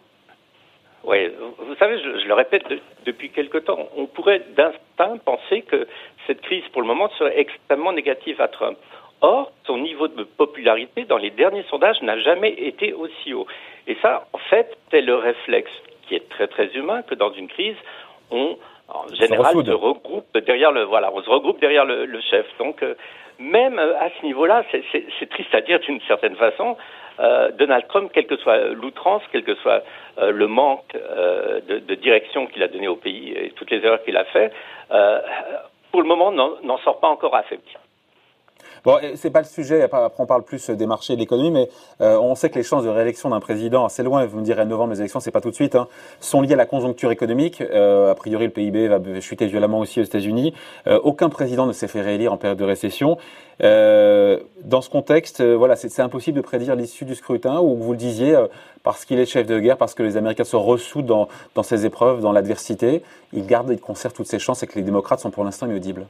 Oui, 1.04 1.30
vous 1.58 1.74
savez, 1.76 1.98
je, 2.02 2.26
le 2.26 2.34
répète 2.34 2.64
depuis 3.06 3.30
quelque 3.30 3.58
temps, 3.58 3.88
on 3.96 4.06
pourrait 4.06 4.42
d'instinct 4.56 5.18
penser 5.24 5.62
que 5.62 5.86
cette 6.26 6.40
crise, 6.42 6.64
pour 6.72 6.82
le 6.82 6.88
moment, 6.88 7.08
serait 7.18 7.38
extrêmement 7.38 7.92
négative 7.92 8.40
à 8.40 8.48
Trump. 8.48 8.76
Or, 9.20 9.50
son 9.66 9.78
niveau 9.78 10.08
de 10.08 10.24
popularité 10.24 11.04
dans 11.04 11.16
les 11.16 11.30
derniers 11.30 11.64
sondages 11.70 12.00
n'a 12.02 12.18
jamais 12.18 12.50
été 12.50 12.92
aussi 12.92 13.32
haut. 13.32 13.46
Et 13.86 13.96
ça, 14.02 14.28
en 14.32 14.38
fait, 14.38 14.76
c'est 14.90 15.00
le 15.00 15.14
réflexe 15.14 15.70
qui 16.02 16.14
est 16.14 16.28
très 16.28 16.46
très 16.46 16.66
humain 16.74 17.02
que 17.02 17.14
dans 17.14 17.32
une 17.32 17.48
crise, 17.48 17.76
on 18.30 18.56
en 18.88 19.08
général 19.14 19.52
se, 19.52 19.70
regroupe 19.70 20.38
derrière 20.46 20.72
le 20.72 20.84
voilà, 20.84 21.10
on 21.12 21.22
se 21.22 21.28
regroupe 21.28 21.60
derrière 21.60 21.84
le, 21.84 22.06
le 22.06 22.20
chef. 22.20 22.46
Donc 22.58 22.82
euh, 22.82 22.94
même 23.38 23.78
euh, 23.78 23.98
à 23.98 24.08
ce 24.10 24.24
niveau-là, 24.24 24.64
c'est 24.70 25.28
triste 25.28 25.54
à 25.54 25.60
dire 25.60 25.78
d'une 25.80 26.00
certaine 26.02 26.36
façon, 26.36 26.76
euh, 27.20 27.50
Donald 27.52 27.86
Trump, 27.88 28.10
quelle 28.12 28.26
que 28.26 28.36
soit 28.36 28.58
l'outrance, 28.74 29.22
quel 29.32 29.42
que 29.42 29.54
soit 29.56 29.82
euh, 30.18 30.30
le 30.30 30.46
manque 30.46 30.94
euh, 30.94 31.60
de, 31.68 31.78
de, 31.78 31.94
direction 31.94 32.46
qu'il 32.46 32.62
a 32.62 32.68
donné 32.68 32.88
au 32.88 32.96
pays 32.96 33.32
et 33.32 33.50
toutes 33.56 33.70
les 33.70 33.84
erreurs 33.84 34.02
qu'il 34.04 34.16
a 34.16 34.24
fait, 34.24 34.52
pour 35.90 36.02
le 36.02 36.08
moment 36.08 36.32
n'en 36.32 36.78
sort 36.78 37.00
pas 37.00 37.08
encore 37.08 37.34
affaibli. 37.34 37.74
Bon, 38.84 38.98
c'est 39.16 39.30
pas 39.30 39.40
le 39.40 39.46
sujet. 39.46 39.82
Après, 39.82 39.98
on 40.18 40.26
parle 40.26 40.42
plus 40.42 40.70
des 40.70 40.86
marchés 40.86 41.14
et 41.14 41.16
de 41.16 41.20
l'économie, 41.20 41.50
mais 41.50 41.68
euh, 42.00 42.18
on 42.18 42.34
sait 42.34 42.50
que 42.50 42.56
les 42.56 42.62
chances 42.62 42.84
de 42.84 42.88
réélection 42.88 43.30
d'un 43.30 43.40
président, 43.40 43.84
assez 43.84 44.02
loin, 44.02 44.24
vous 44.26 44.38
me 44.38 44.44
direz 44.44 44.64
novembre, 44.64 44.92
les 44.92 45.00
élections, 45.00 45.20
c'est 45.20 45.30
pas 45.30 45.40
tout 45.40 45.50
de 45.50 45.54
suite, 45.54 45.74
hein, 45.74 45.88
sont 46.20 46.40
liées 46.40 46.54
à 46.54 46.56
la 46.56 46.66
conjoncture 46.66 47.10
économique. 47.10 47.60
Euh, 47.60 48.10
a 48.10 48.14
priori, 48.14 48.44
le 48.46 48.50
PIB 48.50 48.88
va 48.88 48.98
chuter 49.20 49.46
violemment 49.46 49.80
aussi 49.80 50.00
aux 50.00 50.04
États-Unis. 50.04 50.54
Euh, 50.86 50.98
aucun 51.02 51.28
président 51.28 51.66
ne 51.66 51.72
s'est 51.72 51.88
fait 51.88 52.00
réélire 52.00 52.32
en 52.32 52.36
période 52.36 52.58
de 52.58 52.64
récession. 52.64 53.18
Euh, 53.62 54.38
dans 54.62 54.80
ce 54.80 54.88
contexte, 54.88 55.40
euh, 55.40 55.56
voilà, 55.56 55.74
c'est 55.74 56.00
impossible 56.00 56.36
de 56.36 56.42
prédire 56.42 56.76
l'issue 56.76 57.04
du 57.04 57.14
scrutin, 57.14 57.58
ou 57.60 57.76
vous 57.76 57.92
le 57.92 57.98
disiez, 57.98 58.38
parce 58.82 59.04
qu'il 59.04 59.18
est 59.18 59.26
chef 59.26 59.46
de 59.46 59.58
guerre, 59.58 59.76
parce 59.76 59.94
que 59.94 60.02
les 60.02 60.16
Américains 60.16 60.44
se 60.44 60.56
ressoudent 60.56 61.06
dans, 61.06 61.28
dans 61.54 61.62
ces 61.62 61.84
épreuves, 61.86 62.20
dans 62.20 62.32
l'adversité, 62.32 63.02
il 63.32 63.46
garde, 63.46 63.70
il 63.70 63.80
conserve 63.80 64.14
toutes 64.14 64.28
ses 64.28 64.38
chances 64.38 64.62
et 64.62 64.66
que 64.66 64.76
les 64.76 64.82
démocrates 64.82 65.20
sont 65.20 65.30
pour 65.30 65.44
l'instant 65.44 65.66
inaudibles. 65.66 66.06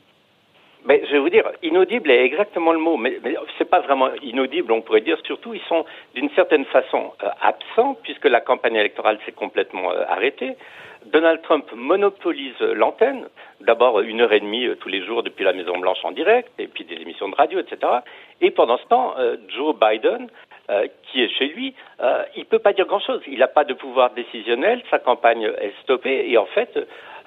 Mais 0.88 1.02
je 1.04 1.12
vais 1.12 1.18
vous 1.18 1.28
dire, 1.28 1.44
inaudible 1.62 2.10
est 2.10 2.24
exactement 2.24 2.72
le 2.72 2.78
mot, 2.78 2.96
mais, 2.96 3.18
mais 3.22 3.34
c'est 3.58 3.68
pas 3.68 3.80
vraiment 3.80 4.08
inaudible, 4.22 4.72
on 4.72 4.80
pourrait 4.80 5.02
dire. 5.02 5.18
Surtout, 5.26 5.52
ils 5.52 5.60
sont 5.68 5.84
d'une 6.14 6.30
certaine 6.30 6.64
façon 6.64 7.12
euh, 7.22 7.28
absents 7.42 7.98
puisque 8.02 8.24
la 8.24 8.40
campagne 8.40 8.76
électorale 8.76 9.18
s'est 9.26 9.32
complètement 9.32 9.92
euh, 9.92 10.04
arrêtée. 10.08 10.56
Donald 11.04 11.42
Trump 11.42 11.66
monopolise 11.74 12.58
l'antenne, 12.60 13.28
d'abord 13.60 14.00
une 14.00 14.22
heure 14.22 14.32
et 14.32 14.40
demie 14.40 14.64
euh, 14.64 14.76
tous 14.76 14.88
les 14.88 15.04
jours 15.04 15.22
depuis 15.22 15.44
la 15.44 15.52
Maison 15.52 15.76
Blanche 15.76 16.02
en 16.04 16.12
direct, 16.12 16.50
et 16.58 16.68
puis 16.68 16.84
des 16.84 16.96
émissions 16.96 17.28
de 17.28 17.34
radio, 17.34 17.58
etc. 17.58 17.92
Et 18.40 18.50
pendant 18.50 18.78
ce 18.78 18.86
temps, 18.86 19.14
Joe 19.48 19.76
Biden, 19.76 20.28
qui 21.02 21.22
est 21.22 21.28
chez 21.28 21.48
lui, 21.48 21.74
il 22.36 22.40
ne 22.40 22.44
peut 22.44 22.60
pas 22.60 22.72
dire 22.72 22.86
grand-chose. 22.86 23.20
Il 23.26 23.40
n'a 23.40 23.48
pas 23.48 23.64
de 23.64 23.74
pouvoir 23.74 24.10
décisionnel, 24.10 24.80
sa 24.90 25.00
campagne 25.00 25.50
est 25.60 25.72
stoppée, 25.82 26.30
et 26.30 26.38
en 26.38 26.46
fait, 26.46 26.78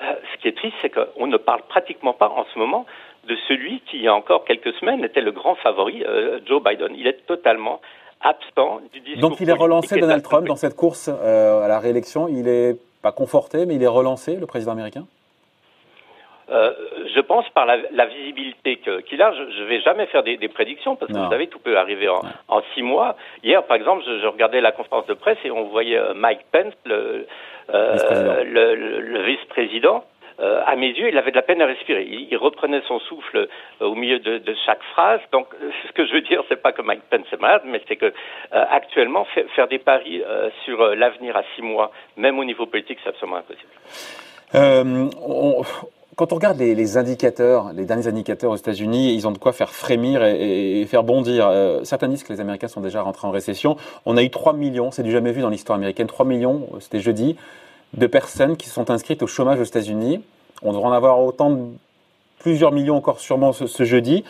ce 0.01 0.41
qui 0.41 0.47
est 0.47 0.57
triste, 0.57 0.75
c'est 0.81 0.89
qu'on 0.89 1.27
ne 1.27 1.37
parle 1.37 1.61
pratiquement 1.67 2.13
pas 2.13 2.29
en 2.29 2.45
ce 2.53 2.59
moment 2.59 2.85
de 3.27 3.35
celui 3.47 3.81
qui, 3.81 3.97
il 3.97 4.03
y 4.03 4.07
a 4.07 4.15
encore 4.15 4.45
quelques 4.45 4.73
semaines, 4.73 5.03
était 5.03 5.21
le 5.21 5.31
grand 5.31 5.55
favori, 5.55 6.03
Joe 6.45 6.61
Biden. 6.63 6.95
Il 6.95 7.07
est 7.07 7.25
totalement 7.27 7.79
absent 8.21 8.81
du 8.93 8.99
discours. 9.01 9.29
Donc 9.29 9.39
il 9.39 9.49
est 9.49 9.53
relancé 9.53 9.99
Donald 9.99 10.23
Trump 10.23 10.47
dans 10.47 10.55
cette 10.55 10.75
course 10.75 11.07
à 11.07 11.67
la 11.67 11.79
réélection. 11.79 12.27
Il 12.27 12.47
est 12.47 12.77
pas 13.01 13.11
conforté, 13.11 13.65
mais 13.65 13.75
il 13.75 13.83
est 13.83 13.87
relancé, 13.87 14.35
le 14.35 14.45
président 14.45 14.71
américain? 14.71 15.05
Euh, 16.49 16.73
je 17.15 17.21
pense 17.21 17.47
par 17.51 17.65
la, 17.65 18.05
visibilité 18.07 18.77
qu'il 19.07 19.21
a, 19.21 19.31
je 19.31 19.61
ne 19.61 19.65
vais 19.67 19.79
jamais 19.81 20.05
faire 20.07 20.21
des, 20.21 20.37
prédictions 20.49 20.97
parce 20.97 21.11
que 21.11 21.17
vous 21.17 21.29
savez, 21.29 21.47
tout 21.47 21.59
peut 21.59 21.77
arriver 21.77 22.09
en, 22.09 22.61
six 22.73 22.81
mois. 22.81 23.15
Hier, 23.43 23.63
par 23.63 23.77
exemple, 23.77 24.03
je, 24.05 24.27
regardais 24.27 24.59
la 24.59 24.73
conférence 24.73 25.05
de 25.05 25.13
presse 25.13 25.37
et 25.45 25.51
on 25.51 25.69
voyait 25.69 25.97
euh, 25.97 26.13
Mike 26.13 26.41
Pence, 26.51 26.73
le, 26.85 27.25
euh, 27.73 29.23
vice-président. 29.25 30.03
à 30.39 30.75
mes 30.75 30.89
yeux, 30.89 31.09
il 31.09 31.17
avait 31.17 31.31
de 31.31 31.35
la 31.35 31.41
peine 31.41 31.61
à 31.61 31.65
respirer. 31.65 32.03
Il, 32.03 32.35
reprenait 32.37 32.81
son 32.87 32.99
souffle 32.99 33.47
au 33.79 33.95
milieu 33.95 34.19
de, 34.19 34.55
chaque 34.65 34.83
phrase. 34.93 35.21
Donc, 35.31 35.47
ce 35.87 35.91
que 35.93 36.05
je 36.05 36.13
veux 36.13 36.21
dire, 36.21 36.43
c'est 36.49 36.61
pas 36.61 36.71
que 36.71 36.81
Mike 36.81 37.03
Pence 37.09 37.27
est 37.31 37.41
malade, 37.41 37.63
mais 37.65 37.81
c'est 37.87 37.97
que 37.97 38.11
actuellement, 38.51 39.25
faire 39.55 39.67
des 39.67 39.79
paris 39.79 40.23
sur 40.65 40.95
l'avenir 40.95 41.37
à 41.37 41.43
six 41.55 41.61
mois, 41.61 41.91
même 42.17 42.39
au 42.39 42.43
niveau 42.43 42.65
politique, 42.65 42.99
c'est 43.03 43.09
absolument 43.09 43.37
impossible. 43.37 43.69
On 44.53 45.63
quand 46.15 46.33
on 46.33 46.35
regarde 46.35 46.59
les, 46.59 46.97
indicateurs, 46.97 47.71
les 47.73 47.85
derniers 47.85 48.07
indicateurs 48.07 48.51
aux 48.51 48.55
États-Unis, 48.57 49.13
ils 49.13 49.27
ont 49.27 49.31
de 49.31 49.37
quoi 49.37 49.53
faire 49.53 49.71
frémir 49.71 50.23
et, 50.23 50.85
faire 50.85 51.03
bondir. 51.03 51.47
Euh, 51.47 51.83
certains 51.83 52.09
disent 52.09 52.23
que 52.23 52.33
les 52.33 52.41
Américains 52.41 52.67
sont 52.67 52.81
déjà 52.81 53.01
rentrés 53.01 53.27
en 53.27 53.31
récession. 53.31 53.77
On 54.05 54.17
a 54.17 54.23
eu 54.23 54.29
3 54.29 54.53
millions, 54.53 54.91
c'est 54.91 55.03
du 55.03 55.11
jamais 55.11 55.31
vu 55.31 55.41
dans 55.41 55.49
l'histoire 55.49 55.77
américaine, 55.77 56.07
3 56.07 56.25
millions, 56.25 56.67
c'était 56.79 56.99
jeudi, 56.99 57.37
de 57.93 58.07
personnes 58.07 58.57
qui 58.57 58.67
sont 58.67 58.91
inscrites 58.91 59.23
au 59.23 59.27
chômage 59.27 59.59
aux 59.59 59.65
États-Unis. 59.65 60.21
On 60.63 60.73
devrait 60.73 60.87
en 60.87 60.91
avoir 60.91 61.19
autant, 61.19 61.57
plusieurs 62.39 62.71
millions 62.71 62.97
encore 62.97 63.19
sûrement 63.19 63.53
ce, 63.53 63.83
jeudi. 63.83 64.25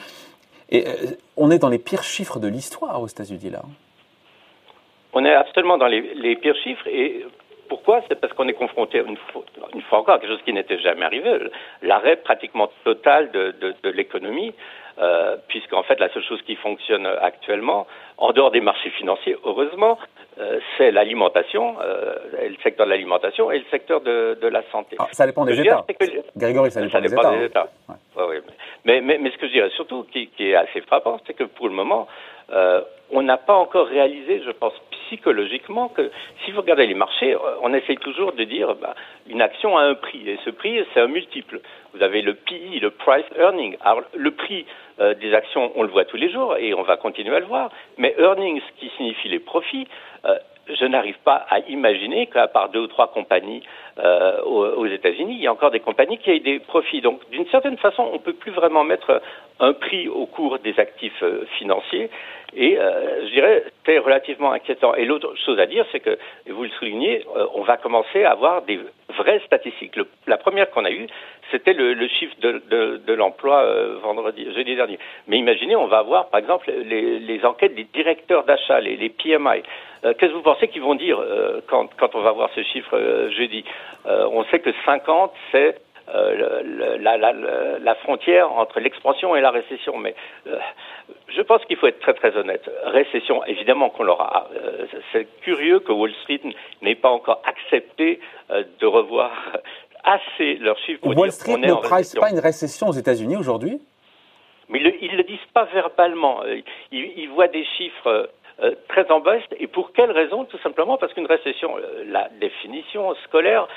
Et 0.69 0.87
euh, 0.87 0.91
on 1.35 1.49
est 1.49 1.59
dans 1.59 1.69
les 1.69 1.79
pires 1.79 2.03
chiffres 2.03 2.39
de 2.39 2.47
l'histoire 2.47 3.01
aux 3.01 3.07
États-Unis 3.07 3.49
là. 3.49 3.63
On 5.13 5.25
est 5.25 5.33
absolument 5.33 5.77
dans 5.77 5.87
les, 5.87 6.13
les 6.15 6.37
pires 6.37 6.55
chiffres 6.63 6.87
et 6.87 7.25
pourquoi? 7.71 8.01
C'est 8.09 8.19
parce 8.19 8.33
qu'on 8.33 8.49
est 8.49 8.53
confronté 8.53 9.01
une 9.01 9.15
fois, 9.83 9.99
encore 9.99 10.15
à 10.15 10.19
quelque 10.19 10.31
chose 10.31 10.43
qui 10.43 10.51
n'était 10.51 10.77
jamais 10.79 11.05
arrivé, 11.05 11.31
l'arrêt 11.81 12.17
pratiquement 12.17 12.69
total 12.83 13.31
de, 13.31 13.89
l'économie, 13.91 14.53
euh, 14.99 15.37
puisqu'en 15.47 15.81
fait 15.83 15.97
la 15.97 16.09
seule 16.09 16.23
chose 16.23 16.41
qui 16.41 16.57
fonctionne 16.57 17.05
actuellement, 17.05 17.87
en 18.17 18.33
dehors 18.33 18.51
des 18.51 18.59
marchés 18.59 18.89
financiers, 18.89 19.37
heureusement, 19.45 19.97
euh, 20.37 20.59
c'est 20.77 20.91
l'alimentation, 20.91 21.77
euh, 21.81 22.15
le 22.49 22.57
secteur 22.61 22.87
de 22.87 22.91
l'alimentation 22.91 23.53
et 23.53 23.59
le 23.59 23.65
secteur 23.71 24.01
de, 24.01 24.47
la 24.47 24.63
santé. 24.69 24.97
Ah, 24.99 25.07
ça 25.13 25.25
dépend 25.25 25.45
des 25.45 25.57
États. 25.57 25.85
Grégory, 26.35 26.71
ça 26.71 26.81
dépend, 26.81 27.31
des, 27.31 27.45
États. 27.45 27.69
mais, 28.17 28.41
mais, 28.85 29.01
ce 29.01 29.37
que 29.37 29.47
je 29.47 29.53
dirais 29.53 29.69
surtout, 29.75 30.05
qui, 30.11 30.27
qui 30.27 30.49
est 30.49 30.55
assez 30.55 30.81
frappant, 30.81 31.19
c'est 31.25 31.33
que 31.33 31.43
pour 31.43 31.67
le 31.67 31.73
moment, 31.73 32.07
euh, 32.51 32.81
on 33.11 33.21
n'a 33.21 33.37
pas 33.37 33.55
encore 33.55 33.87
réalisé, 33.87 34.41
je 34.45 34.51
pense, 34.51 34.73
psychologiquement 35.07 35.89
que 35.89 36.09
si 36.43 36.51
vous 36.51 36.61
regardez 36.61 36.87
les 36.87 36.93
marchés, 36.93 37.33
euh, 37.33 37.37
on 37.61 37.73
essaye 37.73 37.97
toujours 37.97 38.31
de 38.31 38.43
dire 38.45 38.75
bah, 38.75 38.95
une 39.27 39.41
action 39.41 39.77
a 39.77 39.83
un 39.83 39.95
prix 39.95 40.27
et 40.29 40.39
ce 40.45 40.49
prix 40.49 40.83
c'est 40.93 41.01
un 41.01 41.07
multiple. 41.07 41.59
Vous 41.93 42.01
avez 42.01 42.21
le 42.21 42.33
PI, 42.33 42.79
le 42.79 42.91
price 42.91 43.25
earning. 43.37 43.75
Alors 43.81 44.03
le 44.13 44.31
prix 44.31 44.65
euh, 44.99 45.13
des 45.15 45.33
actions, 45.33 45.71
on 45.75 45.83
le 45.83 45.89
voit 45.89 46.05
tous 46.05 46.17
les 46.17 46.31
jours 46.31 46.55
et 46.57 46.73
on 46.73 46.83
va 46.83 46.95
continuer 46.95 47.35
à 47.35 47.39
le 47.39 47.45
voir, 47.45 47.69
mais 47.97 48.15
earnings, 48.17 48.61
qui 48.77 48.89
signifie 48.97 49.27
les 49.27 49.39
profits, 49.39 49.87
euh, 50.25 50.37
je 50.69 50.85
n'arrive 50.85 51.17
pas 51.25 51.45
à 51.49 51.59
imaginer 51.59 52.27
qu'à 52.27 52.47
part 52.47 52.69
deux 52.69 52.79
ou 52.79 52.87
trois 52.87 53.11
compagnies 53.11 53.63
aux, 54.45 54.85
États-Unis, 54.85 55.35
il 55.37 55.43
y 55.43 55.47
a 55.47 55.51
encore 55.51 55.71
des 55.71 55.79
compagnies 55.79 56.17
qui 56.17 56.31
aient 56.31 56.39
des 56.39 56.59
profits. 56.59 57.01
Donc, 57.01 57.19
d'une 57.29 57.47
certaine 57.47 57.77
façon, 57.77 58.03
on 58.03 58.13
ne 58.13 58.19
peut 58.19 58.33
plus 58.33 58.51
vraiment 58.51 58.83
mettre 58.83 59.21
un 59.59 59.73
prix 59.73 60.07
au 60.07 60.25
cours 60.25 60.59
des 60.59 60.79
actifs 60.79 61.23
financiers. 61.57 62.09
Et 62.53 62.77
euh, 62.77 63.25
je 63.27 63.31
dirais, 63.31 63.63
c'est 63.85 63.97
relativement 63.97 64.51
inquiétant. 64.51 64.93
Et 64.95 65.05
l'autre 65.05 65.33
chose 65.45 65.59
à 65.59 65.65
dire, 65.65 65.85
c'est 65.91 66.01
que, 66.01 66.17
et 66.45 66.51
vous 66.51 66.63
le 66.63 66.69
soulignez, 66.71 67.25
euh, 67.35 67.45
on 67.55 67.61
va 67.61 67.77
commencer 67.77 68.23
à 68.23 68.31
avoir 68.31 68.63
des 68.63 68.79
vraies 69.17 69.41
statistiques. 69.45 69.97
la 70.27 70.37
première 70.37 70.69
qu'on 70.71 70.83
a 70.83 70.91
eue, 70.91 71.07
c'était 71.49 71.73
le, 71.73 72.07
chiffre 72.07 72.35
de, 72.41 73.13
l'emploi 73.13 73.61
euh, 73.61 73.97
vendredi, 74.01 74.45
jeudi 74.53 74.75
dernier. 74.75 74.99
Mais 75.27 75.37
imaginez, 75.37 75.75
on 75.75 75.87
va 75.87 75.99
avoir, 75.99 76.29
par 76.29 76.39
exemple, 76.39 76.71
les, 76.85 77.19
les 77.19 77.45
enquêtes 77.45 77.75
des 77.75 77.85
directeurs 77.85 78.43
d'achat, 78.43 78.81
les, 78.81 78.97
les, 78.97 79.09
PMI. 79.09 79.63
Qu'est-ce 80.01 80.31
que 80.31 80.35
vous 80.35 80.41
pensez 80.41 80.67
qu'ils 80.67 80.81
vont 80.81 80.95
dire 80.95 81.19
quand, 81.67 81.87
quand, 81.97 82.15
on 82.15 82.21
va 82.21 82.31
voir 82.31 82.49
ce 82.55 82.63
chiffre 82.63 82.97
jeudi? 83.37 83.63
On 84.05 84.43
sait 84.45 84.59
que 84.59 84.71
50, 84.85 85.31
c'est 85.51 85.75
euh, 86.13 86.97
la, 86.99 87.17
la, 87.17 87.31
la, 87.79 87.95
frontière 87.95 88.51
entre 88.51 88.81
l'expansion 88.81 89.33
et 89.35 89.39
la 89.39 89.49
récession. 89.51 89.97
Mais 89.97 90.13
euh, 90.47 90.57
je 91.29 91.41
pense 91.41 91.63
qu'il 91.65 91.77
faut 91.77 91.87
être 91.87 91.99
très 91.99 92.13
très 92.13 92.35
honnête. 92.35 92.69
Récession, 92.85 93.45
évidemment 93.45 93.89
qu'on 93.89 94.03
l'aura. 94.03 94.49
Euh, 94.53 94.87
c'est 95.13 95.25
curieux 95.41 95.79
que 95.79 95.93
Wall 95.93 96.11
Street 96.23 96.41
n'ait 96.81 96.95
pas 96.95 97.09
encore 97.09 97.41
accepté 97.45 98.19
de 98.49 98.85
revoir 98.85 99.31
assez 100.03 100.55
leurs 100.55 100.79
chiffres. 100.79 100.99
Wall 101.03 101.31
Street 101.31 101.57
ne 101.57 101.75
price 101.75 102.15
pas 102.15 102.29
une 102.29 102.39
récession 102.39 102.87
aux 102.87 102.93
États-Unis 102.93 103.37
aujourd'hui? 103.37 103.79
Mais 104.67 104.81
ils 105.01 105.11
ne 105.11 105.17
le 105.17 105.23
disent 105.23 105.39
pas 105.53 105.65
verbalement. 105.65 106.41
Ils, 106.91 107.13
ils 107.17 107.29
voient 107.29 107.47
des 107.47 107.65
chiffres 107.77 108.29
très 108.87 109.09
en 109.11 109.19
baisse. 109.19 109.43
Et 109.59 109.67
pour 109.67 109.91
quelle 109.93 110.11
raison? 110.11 110.45
Tout 110.45 110.59
simplement 110.59 110.97
parce 110.97 111.13
qu'une 111.13 111.25
récession, 111.25 111.75
la 112.07 112.29
définition 112.39 113.13
scolaire, 113.25 113.67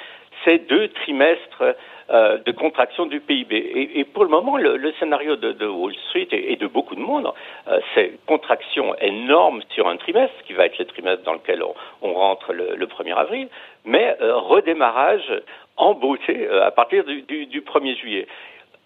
c'est 0.44 0.58
deux 0.68 0.88
trimestres 0.88 1.74
euh, 2.10 2.36
de 2.44 2.52
contraction 2.52 3.06
du 3.06 3.20
PIB. 3.20 3.56
Et, 3.94 4.04
pour 4.04 4.24
le 4.24 4.30
moment, 4.30 4.58
le, 4.58 4.92
scénario 5.00 5.36
de, 5.36 5.66
Wall 5.66 5.94
Street 6.08 6.28
et, 6.32 6.56
de 6.56 6.66
beaucoup 6.66 6.94
de 6.94 7.00
monde, 7.00 7.32
euh, 7.66 7.80
c'est 7.94 8.12
contraction 8.26 8.94
énorme 8.96 9.62
sur 9.70 9.88
un 9.88 9.96
trimestre, 9.96 10.34
qui 10.46 10.52
va 10.52 10.66
être 10.66 10.78
le 10.78 10.84
trimestre 10.84 11.24
dans 11.24 11.32
lequel 11.32 11.62
on, 12.02 12.12
rentre 12.12 12.52
le, 12.52 12.86
1er 12.86 13.14
avril, 13.14 13.48
mais 13.86 14.16
euh, 14.20 14.36
redémarrage 14.36 15.32
en 15.78 15.94
beauté 15.94 16.46
à 16.48 16.70
partir 16.70 17.04
du, 17.04 17.24
1er 17.62 17.96
juillet. 17.96 18.26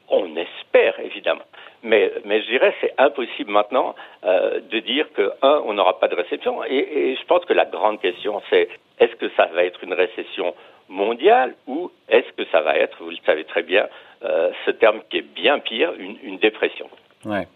On 0.09 0.37
espère, 0.37 1.00
évidemment. 1.00 1.45
Mais, 1.82 2.12
je 2.25 2.50
dirais 2.50 2.75
c'est 2.80 2.92
impossible 2.99 3.50
maintenant 3.50 3.94
de 4.25 4.78
dire 4.80 5.06
que, 5.12 5.30
un, 5.42 5.62
on 5.64 5.75
n'aura 5.75 5.99
pas 6.00 6.08
de 6.08 6.14
récession. 6.14 6.64
Et, 6.64 7.16
je 7.20 7.26
pense 7.26 7.44
que 7.44 7.52
la 7.52 7.64
grande 7.64 8.00
question, 8.00 8.42
c'est 8.50 8.68
est-ce 8.99 9.14
que 9.16 9.28
ça 9.37 9.47
va 9.54 9.64
être 9.64 9.82
une 9.85 9.94
récession 9.94 10.54
mondiale 10.88 11.54
ou 11.66 11.90
est-ce 12.08 12.30
que 12.37 12.49
ça 12.50 12.61
va 12.61 12.76
être, 12.76 12.97
vous 13.02 13.11
le 13.11 13.16
savez 13.26 13.44
très 13.44 13.62
bien, 13.62 13.87
euh, 14.25 14.50
ce 14.64 14.70
terme 14.70 15.00
qui 15.11 15.18
est 15.18 15.35
bien 15.35 15.58
pire, 15.58 15.92
une, 15.99 16.38
dépression? 16.38 16.87
Ouais. 17.25 17.47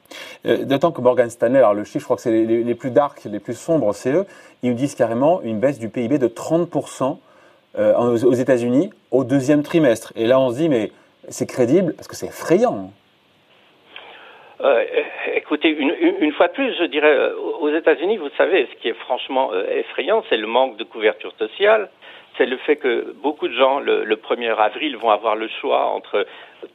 Euh, 0.44 0.64
d'autant 0.64 0.92
que 0.92 1.00
Morgan 1.00 1.30
Stanley, 1.30 1.58
alors 1.58 1.74
le 1.74 1.84
chiffre, 1.84 2.00
je 2.00 2.04
crois 2.04 2.16
que 2.16 2.22
c'est 2.22 2.44
les, 2.44 2.74
plus 2.74 2.90
dark, 2.90 3.24
les 3.24 3.40
plus 3.40 3.54
sombres, 3.54 3.92
c'est 3.94 4.12
eux, 4.12 4.26
ils 4.62 4.70
nous 4.70 4.76
disent 4.76 4.94
carrément 4.94 5.40
une 5.42 5.60
baisse 5.60 5.78
du 5.78 5.88
PIB 5.88 6.18
de 6.18 6.28
30% 6.28 7.18
euh, 7.78 7.94
aux 7.96 8.34
États-Unis 8.34 8.90
au 9.10 9.24
deuxième 9.24 9.62
trimestre. 9.62 10.12
Et 10.16 10.26
là, 10.26 10.38
on 10.38 10.50
se 10.50 10.56
dit, 10.56 10.68
mais 10.68 10.90
c'est 11.28 11.46
crédible 11.46 11.94
parce 11.94 12.08
que 12.08 12.16
c'est 12.16 12.26
effrayant. 12.26 12.92
Euh, 14.62 14.84
écoutez, 15.34 15.70
une, 15.70 16.32
fois 16.32 16.48
de 16.48 16.52
plus, 16.52 16.74
je 16.78 16.84
dirais, 16.84 17.32
aux 17.60 17.68
États-Unis, 17.70 18.16
vous 18.16 18.30
savez, 18.36 18.68
ce 18.70 18.80
qui 18.80 18.88
est 18.88 18.94
franchement 18.94 19.50
effrayant, 19.54 20.22
c'est 20.28 20.36
le 20.36 20.46
manque 20.46 20.76
de 20.76 20.84
couverture 20.84 21.32
sociale 21.38 21.88
c'est 22.36 22.46
le 22.46 22.56
fait 22.58 22.76
que 22.76 23.14
beaucoup 23.22 23.48
de 23.48 23.54
gens, 23.54 23.80
le, 23.80 24.04
1er 24.16 24.54
avril, 24.56 24.96
vont 24.96 25.10
avoir 25.10 25.36
le 25.36 25.48
choix 25.60 25.86
entre 25.86 26.26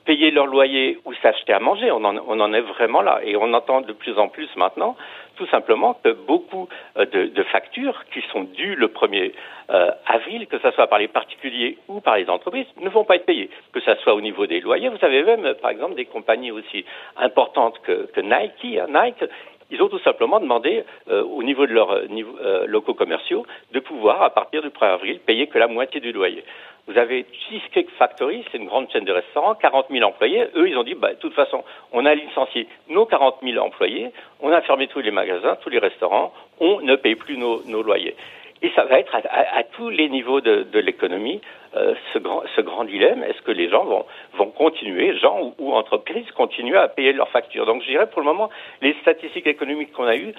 payer 0.06 0.32
leur 0.32 0.46
loyer 0.46 1.00
ou 1.06 1.14
s'acheter 1.16 1.54
à 1.54 1.60
manger. 1.60 1.92
On 1.92 2.04
en, 2.04 2.54
est 2.54 2.62
vraiment 2.62 3.02
là. 3.02 3.22
Et 3.24 3.36
on 3.36 3.54
entend 3.54 3.82
de 3.82 3.94
plus 3.94 4.18
en 4.18 4.28
plus 4.28 4.50
maintenant, 4.56 4.96
tout 5.38 5.48
simplement, 5.48 5.96
que 6.04 6.10
beaucoup 6.10 6.68
euh, 6.98 7.06
de, 7.06 7.44
factures 7.44 8.04
qui 8.14 8.22
sont 8.32 8.44
dues 8.44 8.76
le 8.76 8.88
1er 8.88 9.32
euh, 9.70 9.92
avril, 10.06 10.48
que 10.48 10.60
ce 10.60 10.72
soit 10.72 10.88
par 10.88 11.00
les 11.00 11.08
particuliers 11.08 11.78
ou 11.88 12.02
par 12.02 12.18
les 12.18 12.30
entreprises, 12.30 12.68
ne 12.82 12.90
vont 12.90 13.06
pas 13.06 13.16
être 13.16 13.26
payées. 13.26 13.50
Que 13.72 13.80
ce 13.80 13.96
soit 13.96 14.14
au 14.14 14.22
niveau 14.22 14.46
des 14.48 14.60
loyers. 14.60 14.90
Vous 14.90 15.04
avez 15.06 15.24
même, 15.24 15.54
par 15.56 15.72
exemple, 15.72 15.96
des 15.96 16.06
compagnies 16.06 16.52
aussi 16.52 16.86
importantes 17.18 17.80
que, 17.84 18.20
Nike. 18.20 18.80
Hein. 18.80 18.88
Nike, 18.90 19.30
ils 19.70 19.82
ont 19.82 19.90
tout 19.90 20.00
simplement 20.00 20.40
demandé 20.40 20.84
euh, 21.10 21.24
au 21.24 21.44
niveau 21.44 21.68
de 21.68 21.74
leurs 21.74 21.92
euh, 21.92 22.08
euh, 22.42 22.66
locaux 22.68 22.94
commerciaux 22.94 23.46
de 23.74 23.80
pouvoir, 23.80 24.22
à 24.22 24.30
partir 24.30 24.62
du 24.62 24.70
1er 24.70 24.94
avril, 24.94 25.20
payer 25.20 25.48
que 25.48 25.58
la 25.58 25.68
moitié 25.68 26.00
du 26.00 26.12
loyer. 26.12 26.44
Vous 26.88 26.98
avez 26.98 27.26
Cheesecake 27.34 27.90
Factory, 27.98 28.46
c'est 28.50 28.58
une 28.58 28.68
grande 28.68 28.90
chaîne 28.90 29.04
de 29.04 29.12
restaurants, 29.12 29.56
40 29.56 29.88
000 29.92 30.08
employés. 30.08 30.46
Eux, 30.56 30.70
ils 30.70 30.78
ont 30.78 30.84
dit, 30.84 30.96
bah, 30.96 31.14
de 31.14 31.20
toute 31.20 31.34
façon, 31.34 31.64
on 31.92 32.06
a 32.06 32.16
licencié 32.16 32.68
nos 32.88 33.06
40 33.06 33.40
000 33.44 33.58
employés, 33.64 34.12
on 34.40 34.52
a 34.52 34.62
fermé 34.62 34.88
tous 34.88 35.02
les 35.02 35.12
magasins, 35.12 35.58
tous 35.62 35.70
les 35.70 35.80
restaurants, 35.80 36.34
on 36.62 36.80
ne 36.80 36.96
paye 36.96 37.16
plus 37.16 37.38
nos, 37.38 37.62
nos 37.66 37.84
loyers. 37.84 38.16
Et 38.62 38.72
ça 38.76 38.86
va 38.86 39.00
être 39.00 39.16
à, 39.16 39.64
tous 39.64 39.90
les 39.90 40.10
niveaux 40.10 40.42
de, 40.42 40.80
l'économie 40.80 41.42
euh, 41.76 41.94
ce, 42.14 42.18
grand, 42.20 42.42
ce 42.56 42.62
grand 42.62 42.86
dilemme. 42.86 43.24
Est-ce 43.24 43.42
que 43.44 43.52
les 43.52 43.70
gens 43.70 43.86
vont, 43.86 44.06
vont 44.34 44.50
continuer, 44.50 45.16
gens 45.18 45.54
ou, 45.60 45.74
entreprises, 45.74 46.30
continuer 46.32 46.78
à 46.78 46.88
payer 46.88 47.14
leurs 47.14 47.30
factures? 47.30 47.68
Donc 47.68 47.84
je 47.84 47.90
dirais 47.90 48.08
pour 48.08 48.22
le 48.22 48.26
moment, 48.26 48.50
les 48.82 48.96
statistiques 49.02 49.46
économiques 49.46 49.92
qu'on 49.92 50.08
a 50.08 50.16
eues, 50.16 50.34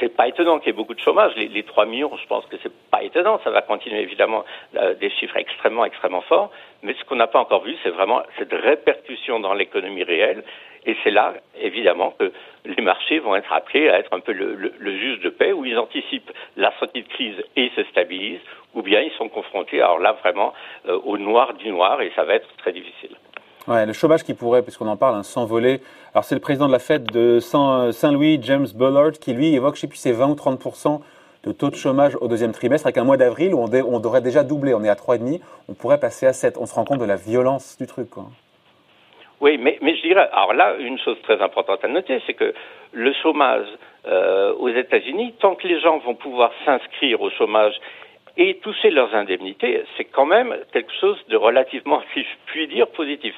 c'est 0.00 0.16
pas 0.16 0.26
étonnant 0.26 0.58
qu'il 0.58 0.68
y 0.68 0.70
ait 0.70 0.76
beaucoup 0.76 0.94
de 0.94 1.00
chômage. 1.00 1.32
Les, 1.36 1.48
les 1.48 1.62
3 1.62 1.86
millions, 1.86 2.16
je 2.16 2.26
pense 2.26 2.44
que 2.46 2.56
c'est 2.62 2.72
pas 2.90 3.02
étonnant. 3.02 3.40
Ça 3.44 3.50
va 3.50 3.62
continuer 3.62 4.00
évidemment 4.00 4.44
euh, 4.76 4.94
des 4.94 5.10
chiffres 5.10 5.36
extrêmement, 5.36 5.84
extrêmement 5.84 6.22
forts. 6.22 6.50
Mais 6.82 6.94
ce 6.94 7.04
qu'on 7.04 7.16
n'a 7.16 7.26
pas 7.26 7.40
encore 7.40 7.62
vu, 7.62 7.76
c'est 7.82 7.90
vraiment 7.90 8.22
cette 8.38 8.52
répercussion 8.52 9.40
dans 9.40 9.54
l'économie 9.54 10.02
réelle. 10.02 10.42
Et 10.86 10.96
c'est 11.04 11.10
là, 11.10 11.34
évidemment, 11.60 12.14
que 12.18 12.32
les 12.64 12.82
marchés 12.82 13.18
vont 13.18 13.36
être 13.36 13.52
appelés 13.52 13.90
à 13.90 13.98
être 13.98 14.12
un 14.12 14.20
peu 14.20 14.32
le, 14.32 14.72
juge 14.98 15.20
de 15.20 15.28
paix, 15.28 15.52
où 15.52 15.64
ils 15.64 15.78
anticipent 15.78 16.32
la 16.56 16.72
sortie 16.78 17.02
de 17.02 17.08
crise 17.08 17.36
et 17.56 17.70
se 17.76 17.84
stabilisent, 17.84 18.40
ou 18.74 18.82
bien 18.82 19.00
ils 19.00 19.12
sont 19.12 19.28
confrontés, 19.28 19.82
alors 19.82 19.98
là, 19.98 20.12
vraiment, 20.12 20.54
euh, 20.88 20.98
au 21.04 21.18
noir 21.18 21.52
du 21.54 21.68
noir, 21.68 22.00
et 22.00 22.12
ça 22.16 22.24
va 22.24 22.34
être 22.34 22.48
très 22.56 22.72
difficile. 22.72 23.14
Ouais, 23.68 23.84
le 23.84 23.92
chômage 23.92 24.24
qui 24.24 24.34
pourrait, 24.34 24.62
puisqu'on 24.62 24.86
en 24.86 24.96
parle, 24.96 25.16
hein, 25.16 25.22
s'envoler. 25.22 25.80
Alors, 26.14 26.24
c'est 26.24 26.34
le 26.34 26.40
président 26.40 26.66
de 26.66 26.72
la 26.72 26.78
Fed 26.78 27.04
de 27.04 27.40
Saint-Louis, 27.40 28.40
James 28.42 28.66
Bullard, 28.74 29.12
qui 29.12 29.34
lui 29.34 29.54
évoque, 29.54 29.76
je 29.76 29.82
sais 29.82 29.86
plus, 29.86 29.98
c'est 29.98 30.12
20 30.12 30.28
ou 30.28 30.34
30% 30.34 31.00
de 31.44 31.52
taux 31.52 31.70
de 31.70 31.74
chômage 31.74 32.16
au 32.20 32.28
deuxième 32.28 32.52
trimestre, 32.52 32.86
avec 32.86 32.98
un 32.98 33.04
mois 33.04 33.16
d'avril 33.16 33.54
où 33.54 33.60
on, 33.60 34.00
devrait 34.00 34.20
déjà 34.20 34.44
doubler. 34.44 34.74
On 34.74 34.82
est 34.82 34.88
à 34.88 34.94
3,5, 34.94 35.40
on 35.68 35.74
pourrait 35.74 36.00
passer 36.00 36.26
à 36.26 36.32
7. 36.32 36.56
On 36.58 36.66
se 36.66 36.74
rend 36.74 36.84
compte 36.84 37.00
de 37.00 37.04
la 37.04 37.16
violence 37.16 37.76
du 37.78 37.86
truc. 37.86 38.08
Oui, 39.40 39.58
mais, 39.58 39.78
mais 39.82 39.96
je 39.96 40.02
dirais, 40.02 40.28
alors 40.32 40.52
là, 40.52 40.76
une 40.78 40.98
chose 40.98 41.16
très 41.22 41.40
importante 41.40 41.84
à 41.84 41.88
noter, 41.88 42.20
c'est 42.26 42.34
que 42.34 42.52
le 42.92 43.12
chômage 43.22 43.66
euh, 44.06 44.52
aux 44.54 44.68
États-Unis, 44.68 45.34
tant 45.40 45.54
que 45.54 45.66
les 45.66 45.80
gens 45.80 45.98
vont 45.98 46.14
pouvoir 46.14 46.50
s'inscrire 46.64 47.20
au 47.20 47.30
chômage 47.30 47.74
et 48.36 48.58
toucher 48.58 48.90
leurs 48.90 49.14
indemnités, 49.14 49.82
c'est 49.96 50.04
quand 50.04 50.26
même 50.26 50.56
quelque 50.72 50.92
chose 51.00 51.18
de 51.28 51.36
relativement, 51.36 52.02
si 52.14 52.22
je 52.22 52.28
puis 52.46 52.68
dire, 52.68 52.86
positif. 52.88 53.34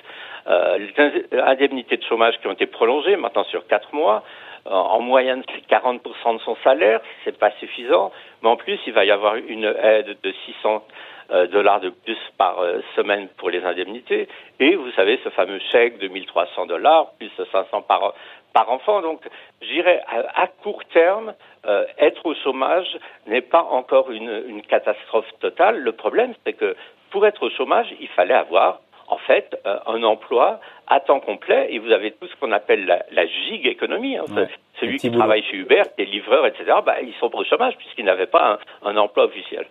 Euh, 0.48 0.78
les 0.78 1.38
indemnités 1.40 1.96
de 1.96 2.04
chômage 2.04 2.38
qui 2.40 2.48
ont 2.48 2.52
été 2.52 2.66
prolongées 2.66 3.16
maintenant 3.16 3.44
sur 3.44 3.66
quatre 3.66 3.94
mois, 3.94 4.24
euh, 4.66 4.70
en 4.70 5.00
moyenne, 5.00 5.42
c'est 5.54 5.66
40% 5.66 6.34
de 6.34 6.40
son 6.40 6.56
salaire, 6.62 7.00
c'est 7.24 7.36
pas 7.38 7.50
suffisant, 7.58 8.12
mais 8.42 8.48
en 8.48 8.56
plus, 8.56 8.78
il 8.86 8.92
va 8.92 9.04
y 9.04 9.10
avoir 9.10 9.34
une 9.36 9.64
aide 9.64 10.16
de 10.22 10.32
600 10.46 10.84
euh, 11.32 11.46
dollars 11.46 11.80
de 11.80 11.90
plus 11.90 12.18
par 12.36 12.60
euh, 12.60 12.80
semaine 12.94 13.28
pour 13.38 13.50
les 13.50 13.64
indemnités. 13.64 14.28
Et 14.60 14.76
vous 14.76 14.90
savez, 14.92 15.18
ce 15.24 15.30
fameux 15.30 15.58
chèque 15.70 15.98
de 15.98 16.08
1300 16.08 16.66
dollars, 16.66 17.12
plus 17.18 17.30
500 17.50 17.82
par, 17.82 18.14
par 18.52 18.70
enfant. 18.70 19.02
Donc, 19.02 19.20
j'irais 19.60 20.02
à, 20.06 20.46
court 20.46 20.84
terme, 20.92 21.34
euh, 21.66 21.84
être 21.98 22.24
au 22.26 22.34
chômage 22.34 22.98
n'est 23.26 23.40
pas 23.40 23.62
encore 23.62 24.10
une, 24.10 24.44
une 24.48 24.62
catastrophe 24.62 25.26
totale. 25.40 25.78
Le 25.78 25.92
problème, 25.92 26.34
c'est 26.44 26.52
que 26.52 26.76
pour 27.10 27.26
être 27.26 27.42
au 27.42 27.50
chômage, 27.50 27.94
il 28.00 28.08
fallait 28.08 28.34
avoir 28.34 28.80
en 29.08 29.18
fait 29.18 29.60
un 29.64 30.02
emploi 30.04 30.58
à 30.86 31.00
temps 31.00 31.20
complet 31.20 31.68
et 31.70 31.78
vous 31.78 31.90
avez 31.90 32.12
tout 32.12 32.26
ce 32.26 32.36
qu'on 32.36 32.52
appelle 32.52 32.86
la, 32.86 33.04
la 33.12 33.26
gigue 33.26 33.66
économie. 33.66 34.16
Hein. 34.16 34.24
Celui 34.80 34.98
qui 34.98 35.10
travaille 35.10 35.42
chez 35.42 35.56
Uber, 35.56 35.82
qui 35.94 36.02
est 36.02 36.06
livreur, 36.06 36.46
etc., 36.46 36.64
bah, 36.84 37.00
ils 37.02 37.14
sont 37.20 37.30
au 37.34 37.44
chômage 37.44 37.76
puisqu'ils 37.76 38.04
n'avaient 38.04 38.26
pas 38.26 38.58
un, 38.84 38.90
un 38.90 38.96
emploi 38.96 39.24
officiel. 39.24 39.66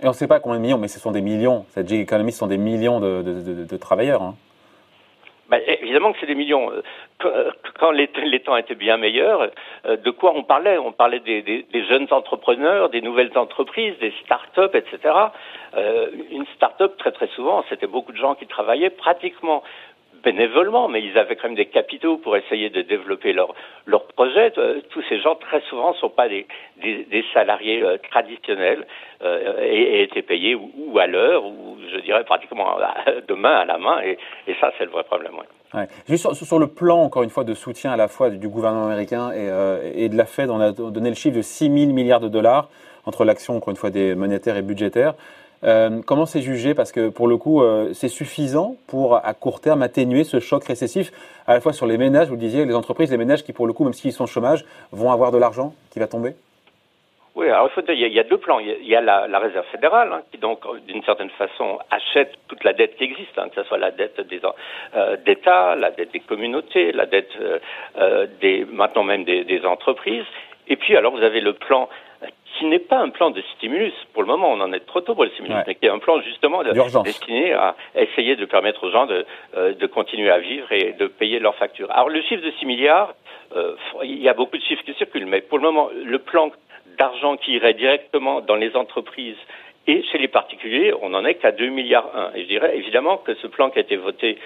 Et 0.00 0.04
on 0.04 0.10
ne 0.10 0.14
sait 0.14 0.26
pas 0.26 0.40
combien 0.40 0.58
de 0.58 0.62
millions, 0.62 0.78
mais 0.78 0.88
ce 0.88 1.00
sont 1.00 1.10
des 1.10 1.22
millions. 1.22 1.64
Cette 1.70 1.88
gig 1.88 2.02
economy, 2.02 2.32
ce 2.32 2.38
sont 2.38 2.46
des 2.46 2.58
millions 2.58 3.00
de, 3.00 3.22
de, 3.22 3.64
de, 3.64 3.76
travailleurs. 3.76 4.22
Hein. 4.22 4.34
Ben, 5.48 5.60
évidemment 5.66 6.12
que 6.12 6.18
c'est 6.20 6.26
des 6.26 6.34
millions. 6.34 6.72
Quand 7.78 7.90
les, 7.92 8.10
les, 8.24 8.40
temps 8.40 8.56
étaient 8.56 8.74
bien 8.74 8.96
meilleurs, 8.96 9.50
euh, 9.86 9.96
de 9.96 10.10
quoi 10.10 10.32
on 10.34 10.42
parlait? 10.42 10.76
On 10.78 10.92
parlait 10.92 11.20
des, 11.20 11.64
jeunes 11.88 12.08
entrepreneurs, 12.10 12.88
des 12.88 13.00
nouvelles 13.00 13.36
entreprises, 13.36 13.96
des 14.00 14.12
start-up, 14.24 14.74
etc. 14.74 15.14
Euh, 15.76 16.08
une 16.30 16.46
start-up, 16.56 16.96
très 16.98 17.12
très 17.12 17.28
souvent, 17.28 17.64
c'était 17.68 17.86
beaucoup 17.86 18.12
de 18.12 18.16
gens 18.16 18.34
qui 18.34 18.46
travaillaient 18.46 18.90
pratiquement 18.90 19.62
bénévolement, 20.26 20.88
mais 20.88 21.02
ils 21.02 21.16
avaient 21.18 21.36
quand 21.36 21.46
même 21.48 21.56
des 21.56 21.66
capitaux 21.66 22.16
pour 22.16 22.36
essayer 22.36 22.68
de 22.68 22.82
développer 22.82 23.32
leur, 23.32 23.54
leur 23.86 24.08
projet. 24.08 24.52
Euh, 24.58 24.80
tous 24.90 25.02
ces 25.08 25.20
gens, 25.20 25.36
très 25.36 25.60
souvent, 25.68 25.92
ne 25.92 25.96
sont 25.98 26.10
pas 26.10 26.28
des, 26.28 26.46
salariés 27.32 27.82
euh, 27.82 27.96
traditionnels 28.10 28.84
euh, 29.22 29.60
et, 29.62 30.02
étaient 30.02 30.22
payés 30.22 30.56
ou, 30.56 30.98
à 30.98 31.06
l'heure, 31.06 31.44
ou 31.44 31.75
je 31.92 32.00
dirais 32.00 32.24
pratiquement 32.24 32.76
de 33.28 33.34
main 33.34 33.56
à 33.56 33.64
la 33.64 33.78
main, 33.78 34.00
et, 34.02 34.18
ça, 34.60 34.72
c'est 34.78 34.84
le 34.84 34.90
vrai 34.90 35.04
problème. 35.04 35.32
Juste 36.08 36.32
sur, 36.32 36.58
le 36.58 36.68
plan, 36.68 37.02
encore 37.02 37.22
une 37.22 37.30
fois, 37.30 37.44
de 37.44 37.54
soutien 37.54 37.92
à 37.92 37.96
la 37.96 38.08
fois 38.08 38.30
du, 38.30 38.48
gouvernement 38.48 38.86
américain 38.86 39.32
et, 39.32 40.04
et, 40.04 40.08
de 40.08 40.16
la 40.16 40.24
Fed, 40.24 40.50
on 40.50 40.60
a 40.60 40.72
donné 40.72 41.08
le 41.08 41.14
chiffre 41.14 41.36
de 41.36 41.42
6 41.42 41.64
000 41.64 41.92
milliards 41.92 42.20
de 42.20 42.28
dollars 42.28 42.68
entre 43.04 43.24
l'action, 43.24 43.56
encore 43.56 43.70
une 43.70 43.76
fois, 43.76 43.90
des 43.90 44.14
monétaires 44.14 44.56
et 44.56 44.62
budgétaires. 44.62 45.14
Euh, 45.64 46.00
comment 46.04 46.26
c'est 46.26 46.42
jugé? 46.42 46.74
Parce 46.74 46.92
que 46.92 47.08
pour 47.08 47.28
le 47.28 47.36
coup, 47.36 47.62
euh, 47.62 47.92
c'est 47.92 48.08
suffisant 48.08 48.76
pour 48.86 49.16
à 49.16 49.34
court 49.34 49.60
terme 49.60 49.82
atténuer 49.82 50.24
ce 50.24 50.40
choc 50.40 50.64
récessif, 50.64 51.12
à 51.46 51.54
la 51.54 51.60
fois 51.60 51.72
sur 51.72 51.86
les 51.86 51.98
ménages, 51.98 52.28
vous 52.28 52.34
le 52.34 52.40
disiez, 52.40 52.64
les 52.64 52.74
entreprises, 52.74 53.10
les 53.10 53.16
ménages 53.16 53.42
qui 53.42 53.52
pour 53.52 53.66
le 53.66 53.72
coup, 53.72 53.84
même 53.84 53.92
s'ils 53.92 54.12
sont 54.12 54.24
au 54.24 54.28
chômage, 54.28 54.64
vont 54.92 55.10
avoir 55.10 55.32
de 55.32 55.38
l'argent 55.38 55.74
qui 55.90 55.98
va 55.98 56.06
tomber? 56.06 56.34
Oui, 57.36 57.48
alors 57.48 57.68
il, 57.70 57.74
faut 57.74 57.92
il, 57.92 57.98
y 58.00 58.18
a, 58.18 58.24
deux 58.24 58.38
plans. 58.38 58.58
Il 58.58 58.86
y 58.86 58.96
a, 58.96 59.00
la, 59.00 59.28
la, 59.28 59.38
réserve 59.38 59.66
fédérale 59.66 60.12
hein, 60.12 60.22
qui 60.32 60.38
donc 60.38 60.60
d'une 60.86 61.02
certaine 61.04 61.30
façon 61.30 61.78
achète 61.90 62.32
toute 62.48 62.64
la 62.64 62.72
dette 62.72 62.96
qui 62.96 63.04
existe, 63.04 63.38
hein, 63.38 63.48
que 63.48 63.62
ce 63.62 63.68
soit 63.68 63.78
la 63.78 63.90
dette 63.90 64.20
des 64.22 64.40
euh, 64.96 65.16
d'État, 65.24 65.76
la 65.76 65.90
dette 65.90 66.12
des 66.12 66.20
communautés, 66.20 66.92
la 66.92 67.06
dette 67.06 67.32
des 68.40 68.64
maintenant 68.64 69.04
même 69.04 69.24
des, 69.24 69.44
des 69.44 69.64
entreprises. 69.64 70.24
Et 70.68 70.76
puis 70.76 70.96
alors 70.96 71.12
vous 71.12 71.22
avez 71.22 71.40
le 71.40 71.52
plan 71.52 71.88
qui 72.58 72.64
n'est 72.66 72.78
pas 72.78 72.98
un 72.98 73.10
plan 73.10 73.30
de 73.30 73.42
stimulus. 73.56 73.92
Pour 74.12 74.22
le 74.22 74.28
moment, 74.28 74.50
on 74.50 74.60
en 74.60 74.72
est 74.72 74.86
trop 74.86 75.00
tôt 75.00 75.14
pour 75.14 75.24
le 75.24 75.30
stimulus, 75.30 75.56
mais 75.66 75.74
qui 75.74 75.86
est 75.86 75.90
un 75.90 75.98
plan 75.98 76.20
justement 76.22 76.62
destiné 77.04 77.52
à 77.52 77.74
essayer 77.94 78.36
de 78.36 78.44
permettre 78.44 78.84
aux 78.84 78.90
gens 78.90 79.06
de, 79.06 79.26
euh, 79.56 79.74
de, 79.74 79.86
continuer 79.86 80.30
à 80.30 80.38
vivre 80.38 80.70
et 80.72 80.94
de 80.98 81.06
payer 81.06 81.38
leurs 81.38 81.56
factures. 81.56 81.90
Alors 81.90 82.08
le 82.08 82.22
chiffre 82.22 82.42
de 82.44 82.50
6 82.52 82.66
milliards, 82.66 83.14
euh, 83.54 83.74
il 84.02 84.22
y 84.22 84.28
a 84.28 84.34
beaucoup 84.34 84.56
de 84.56 84.62
chiffres 84.62 84.82
qui 84.84 84.94
circulent, 84.94 85.26
mais 85.26 85.40
pour 85.40 85.58
le 85.58 85.64
moment, 85.64 85.90
le 85.94 86.18
plan 86.18 86.50
d'argent 86.96 87.36
qui 87.36 87.52
irait 87.52 87.74
directement 87.74 88.40
dans 88.40 88.56
les 88.56 88.76
entreprises 88.76 89.36
et 89.86 90.02
chez 90.04 90.18
les 90.18 90.28
particuliers, 90.28 90.92
on 91.00 91.10
n'en 91.10 91.24
est 91.24 91.36
qu'à 91.36 91.52
2 91.52 91.68
milliards 91.68 92.10
1. 92.14 92.32
Et 92.34 92.42
je 92.42 92.48
dirais 92.48 92.76
évidemment 92.76 93.18
que 93.18 93.34
ce 93.34 93.46
plan 93.46 93.70
qui 93.70 93.78
a 93.78 93.82
été 93.82 93.96
voté 93.96 94.38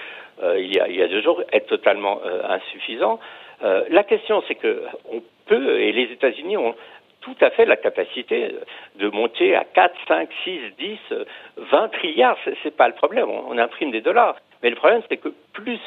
euh, 0.43 0.61
il, 0.61 0.75
y 0.75 0.79
a, 0.79 0.89
il, 0.89 0.97
y 0.97 1.03
a, 1.03 1.09
deux 1.09 1.23
jours 1.23 1.43
est 1.53 1.67
totalement 1.67 2.21
insuffisant. 2.49 3.21
la 3.63 4.05
question, 4.05 4.43
c'est 4.49 4.55
que 4.55 4.85
on 5.11 5.23
peut, 5.47 5.81
et 5.81 5.93
les 5.93 6.13
États-Unis 6.13 6.57
ont 6.57 6.75
tout 7.21 7.37
à 7.41 7.51
fait 7.51 7.67
la 7.67 7.77
capacité 7.77 8.55
de 8.97 9.09
monter 9.09 9.55
à 9.55 9.65
4, 9.65 9.95
5, 10.09 10.29
6, 10.45 10.61
10, 10.79 10.99
20 11.57 11.89
trilliards. 11.89 12.39
C'est 12.63 12.77
pas 12.77 12.89
le 12.89 12.95
problème. 12.95 13.29
On, 13.29 13.59
imprime 13.59 13.91
des 13.91 14.01
dollars. 14.01 14.37
Mais 14.63 14.71
le 14.71 14.77
problème, 14.77 15.03
c'est 15.09 15.19
que 15.19 15.33
plus 15.53 15.81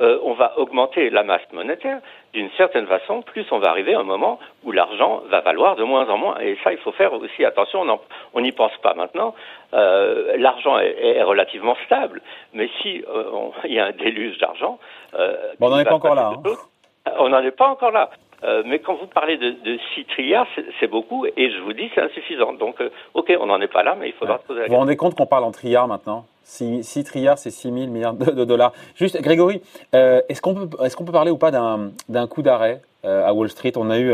euh, 0.00 0.18
on 0.22 0.34
va 0.34 0.58
augmenter 0.58 1.10
la 1.10 1.22
masse 1.22 1.46
monétaire, 1.52 2.00
d'une 2.32 2.50
certaine 2.56 2.86
façon, 2.86 3.22
plus 3.22 3.46
on 3.50 3.58
va 3.58 3.70
arriver 3.70 3.94
à 3.94 4.00
un 4.00 4.04
moment 4.04 4.38
où 4.64 4.72
l'argent 4.72 5.22
va 5.30 5.40
valoir 5.40 5.76
de 5.76 5.84
moins 5.84 6.08
en 6.08 6.18
moins. 6.18 6.38
Et 6.40 6.56
ça, 6.62 6.72
il 6.72 6.78
faut 6.78 6.92
faire 6.92 7.12
aussi 7.12 7.44
attention, 7.44 7.86
on 8.34 8.40
n'y 8.40 8.52
pense 8.52 8.76
pas 8.82 8.94
maintenant. 8.94 9.34
Euh, 9.74 10.36
l'argent 10.36 10.78
est, 10.78 11.22
relativement 11.22 11.76
stable, 11.86 12.20
mais 12.52 12.68
si 12.82 13.02
euh, 13.08 13.50
il 13.64 13.72
y 13.72 13.80
a 13.80 13.86
un 13.86 13.92
déluge 13.92 14.38
d'argent... 14.38 14.78
bon, 15.12 15.66
on 15.66 15.70
n'en 15.70 15.78
est 15.78 15.84
pas 15.84 15.94
encore 15.94 16.14
là. 16.14 16.32
Hein. 16.34 17.12
On 17.18 17.28
n'en 17.28 17.40
est 17.40 17.52
pas 17.52 17.68
encore 17.68 17.92
là. 17.92 18.10
Euh, 18.44 18.62
mais 18.66 18.80
quand 18.80 18.94
vous 18.94 19.06
parlez 19.06 19.38
de, 19.38 19.50
de 19.50 19.78
6 19.94 20.04
trilliards, 20.06 20.46
c'est 20.78 20.86
beaucoup, 20.88 21.26
et 21.26 21.50
je 21.50 21.58
vous 21.62 21.72
dis 21.72 21.90
c'est 21.94 22.02
insuffisant. 22.02 22.52
Donc, 22.52 22.80
euh, 22.80 22.90
ok, 23.14 23.32
on 23.40 23.46
n'en 23.46 23.60
est 23.60 23.72
pas 23.72 23.82
là, 23.82 23.96
mais 23.98 24.08
il 24.08 24.12
faudra 24.14 24.38
poser 24.38 24.60
la 24.60 24.66
Vous 24.66 24.72
vous 24.72 24.78
rendez 24.78 24.96
compte 24.96 25.14
qu'on 25.14 25.26
parle 25.26 25.44
en 25.44 25.52
trilliards 25.52 25.88
maintenant? 25.88 26.26
6, 26.46 26.82
6 26.82 27.04
trilliards, 27.04 27.38
c'est 27.38 27.50
6 27.50 27.72
000 27.72 27.86
milliards 27.88 28.14
de, 28.14 28.44
dollars. 28.44 28.72
Juste, 28.94 29.20
Grégory, 29.20 29.60
euh, 29.94 30.22
est-ce 30.28 30.40
qu'on 30.40 30.54
peut, 30.54 30.84
est 30.84 30.94
qu'on 30.94 31.04
peut 31.04 31.12
parler 31.12 31.30
ou 31.30 31.36
pas 31.36 31.50
d'un 31.50 32.26
coup 32.28 32.42
d'arrêt 32.42 32.80
à 33.04 33.32
Wall 33.34 33.48
Street? 33.48 33.72
On 33.76 33.90
a 33.90 33.98
eu 33.98 34.12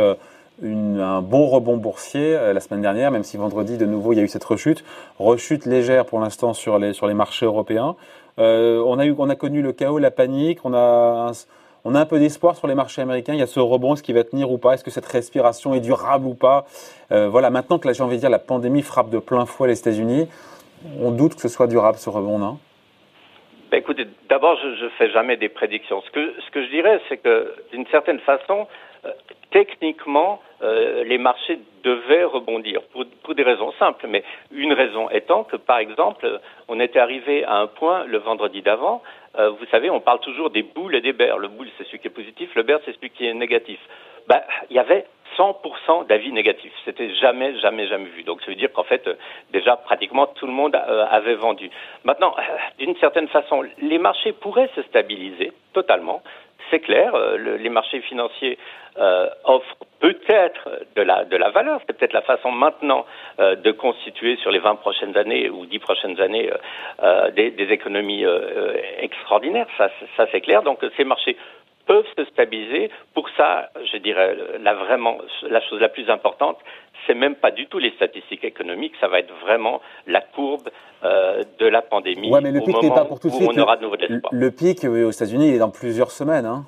une, 0.62 1.00
un 1.00 1.22
bon 1.22 1.46
rebond 1.46 1.76
boursier 1.76 2.32
la 2.52 2.60
semaine 2.60 2.82
dernière, 2.82 3.10
même 3.10 3.22
si 3.22 3.36
vendredi, 3.36 3.78
de 3.78 3.86
nouveau, 3.86 4.12
il 4.12 4.16
y 4.16 4.20
a 4.20 4.24
eu 4.24 4.28
cette 4.28 4.44
rechute. 4.44 4.84
Rechute 5.18 5.64
légère 5.64 6.04
pour 6.04 6.20
l'instant 6.20 6.52
sur 6.52 6.78
les, 6.78 6.92
sur 6.92 7.06
les 7.06 7.14
marchés 7.14 7.46
européens. 7.46 7.96
on, 8.38 8.98
a 8.98 9.06
eu, 9.06 9.14
on 9.16 9.30
a 9.30 9.36
connu 9.36 9.62
le 9.62 9.72
chaos, 9.72 9.98
la 9.98 10.10
panique, 10.10 10.58
on 10.64 10.74
a 10.74 11.30
un, 11.30 11.32
on 11.84 11.94
a 11.94 12.00
un 12.00 12.06
peu 12.06 12.18
d'espoir 12.18 12.56
sur 12.56 12.68
les 12.68 12.74
marchés 12.74 13.02
américains. 13.02 13.34
Il 13.34 13.40
y 13.40 13.42
a 13.42 13.46
ce 13.46 13.60
rebond, 13.60 13.94
est-ce 13.94 14.02
qu'il 14.02 14.14
va 14.14 14.24
tenir 14.24 14.50
ou 14.50 14.58
pas? 14.58 14.74
Est-ce 14.74 14.84
que 14.84 14.90
cette 14.90 15.06
respiration 15.06 15.74
est 15.74 15.80
durable 15.80 16.26
ou 16.26 16.34
pas? 16.34 16.66
Euh, 17.10 17.28
Voilà, 17.28 17.50
maintenant 17.50 17.78
que 17.78 17.92
j'ai 17.92 18.02
envie 18.02 18.16
de 18.16 18.20
dire 18.20 18.30
la 18.30 18.38
pandémie 18.38 18.82
frappe 18.82 19.10
de 19.10 19.18
plein 19.18 19.46
fouet 19.46 19.68
les 19.68 19.78
États-Unis, 19.78 20.28
on 21.00 21.10
doute 21.10 21.34
que 21.34 21.40
ce 21.40 21.48
soit 21.48 21.66
durable 21.66 21.98
ce 21.98 22.10
rebond, 22.10 22.58
ben 23.70 23.78
écoutez, 23.78 24.06
d'abord, 24.28 24.58
je 24.60 24.84
ne 24.84 24.90
fais 24.90 25.10
jamais 25.12 25.38
des 25.38 25.48
prédictions. 25.48 26.02
Ce 26.02 26.10
que, 26.10 26.34
ce 26.44 26.50
que 26.50 26.62
je 26.62 26.70
dirais, 26.70 27.00
c'est 27.08 27.16
que 27.16 27.54
d'une 27.72 27.86
certaine 27.86 28.18
façon, 28.18 28.68
euh, 29.06 29.12
techniquement, 29.50 30.42
euh, 30.62 31.04
les 31.04 31.16
marchés 31.16 31.58
devaient 31.82 32.24
rebondir 32.24 32.82
pour, 32.92 33.06
pour, 33.22 33.34
des 33.34 33.42
raisons 33.42 33.72
simples. 33.78 34.06
Mais 34.10 34.24
une 34.50 34.74
raison 34.74 35.08
étant 35.08 35.44
que, 35.44 35.56
par 35.56 35.78
exemple, 35.78 36.38
on 36.68 36.80
était 36.80 36.98
arrivé 36.98 37.44
à 37.44 37.56
un 37.60 37.66
point 37.66 38.04
le 38.04 38.18
vendredi 38.18 38.60
d'avant 38.60 39.00
euh, 39.38 39.50
vous 39.50 39.64
savez, 39.70 39.88
on 39.88 40.00
parle 40.00 40.20
toujours 40.20 40.50
des 40.50 40.62
boules 40.62 40.94
et 40.94 41.00
des 41.00 41.12
bears. 41.12 41.38
Le 41.38 41.48
boule, 41.48 41.68
c'est 41.78 41.84
celui 41.84 42.00
qui 42.00 42.06
est 42.06 42.10
positif, 42.10 42.54
le 42.54 42.62
bear, 42.62 42.80
c'est 42.84 42.94
celui 42.94 43.10
qui 43.10 43.26
est 43.26 43.32
négatif. 43.32 43.78
Ben, 44.28 44.40
il 44.70 44.76
y 44.76 44.78
avait 44.78 45.06
100% 45.36 46.06
d'avis 46.06 46.32
négatifs. 46.32 46.72
C'était 46.84 47.10
jamais, 47.14 47.58
jamais, 47.60 47.86
jamais 47.86 48.08
vu. 48.10 48.22
Donc 48.22 48.40
ça 48.42 48.48
veut 48.48 48.56
dire 48.56 48.72
qu'en 48.72 48.84
fait, 48.84 49.06
euh, 49.06 49.14
déjà 49.52 49.76
pratiquement 49.76 50.26
tout 50.26 50.46
le 50.46 50.52
monde 50.52 50.74
euh, 50.74 51.06
avait 51.10 51.34
vendu. 51.34 51.70
Maintenant, 52.04 52.34
euh, 52.38 52.42
d'une 52.78 52.96
certaine 52.96 53.28
façon, 53.28 53.62
les 53.80 53.98
marchés 53.98 54.32
pourraient 54.32 54.70
se 54.74 54.82
stabiliser 54.82 55.52
totalement. 55.72 56.22
C'est 56.70 56.80
clair, 56.80 57.14
les 57.36 57.68
marchés 57.68 58.00
financiers 58.00 58.56
offrent 59.44 59.76
peut-être 60.00 60.70
de 60.96 61.02
la, 61.02 61.50
valeur. 61.50 61.80
C'est 61.80 61.98
peut-être 61.98 62.14
la 62.14 62.22
façon 62.22 62.50
maintenant 62.50 63.04
de 63.38 63.72
constituer 63.72 64.36
sur 64.36 64.50
les 64.50 64.58
20 64.58 64.76
prochaines 64.76 65.14
années 65.18 65.50
ou 65.50 65.66
10 65.66 65.78
prochaines 65.80 66.18
années 66.18 66.50
des, 67.34 67.66
économies 67.72 68.24
extraordinaires. 69.00 69.66
Ça 69.76 69.90
c'est 70.30 70.40
clair. 70.40 70.62
Donc 70.62 70.78
ces 70.96 71.04
marchés 71.04 71.36
peuvent 71.86 72.06
se 72.16 72.24
stabiliser. 72.26 72.90
Pour 73.14 73.28
ça, 73.36 73.70
je 73.92 73.96
dirais, 73.98 74.36
la, 74.60 74.74
vraiment, 74.74 75.18
la 75.48 75.60
chose 75.62 75.80
la 75.80 75.88
plus 75.88 76.08
importante, 76.10 76.58
c'est 77.06 77.14
même 77.14 77.34
pas 77.34 77.50
du 77.50 77.66
tout 77.66 77.78
les 77.78 77.90
statistiques 77.92 78.44
économiques, 78.44 78.92
ça 79.00 79.08
va 79.08 79.18
être 79.18 79.32
vraiment 79.42 79.80
la 80.06 80.20
courbe 80.20 80.68
euh, 81.04 81.42
de 81.58 81.66
la 81.66 81.82
pandémie. 81.82 82.30
Ouais, 82.30 82.40
mais 82.40 82.52
le 82.52 82.60
pic 82.60 82.80
n'est 82.82 82.90
pas 82.90 83.04
pour 83.04 83.18
tout 83.18 83.28
de 83.28 83.34
suite. 83.34 83.50
On 83.52 83.60
aura 83.60 83.76
de 83.76 83.82
nouveau 83.82 83.96
de 83.96 84.06
l'espoir. 84.06 84.32
Le 84.32 84.50
pic 84.50 84.84
aux 84.84 85.10
États-Unis, 85.10 85.48
il 85.48 85.54
est 85.54 85.58
dans 85.58 85.70
plusieurs 85.70 86.10
semaines. 86.10 86.46
Hein. 86.46 86.64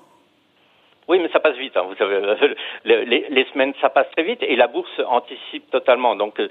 Oui, 1.06 1.18
mais 1.18 1.28
ça 1.28 1.40
passe 1.40 1.56
vite. 1.56 1.76
Hein, 1.76 1.84
vous 1.86 1.94
savez, 1.96 2.18
les, 2.84 3.26
les, 3.28 3.44
semaines, 3.52 3.74
ça 3.80 3.90
passe 3.90 4.10
très 4.12 4.22
vite 4.22 4.42
et 4.42 4.56
la 4.56 4.68
bourse 4.68 5.00
anticipe 5.06 5.70
totalement. 5.70 6.16
Donc, 6.16 6.40
euh, 6.40 6.48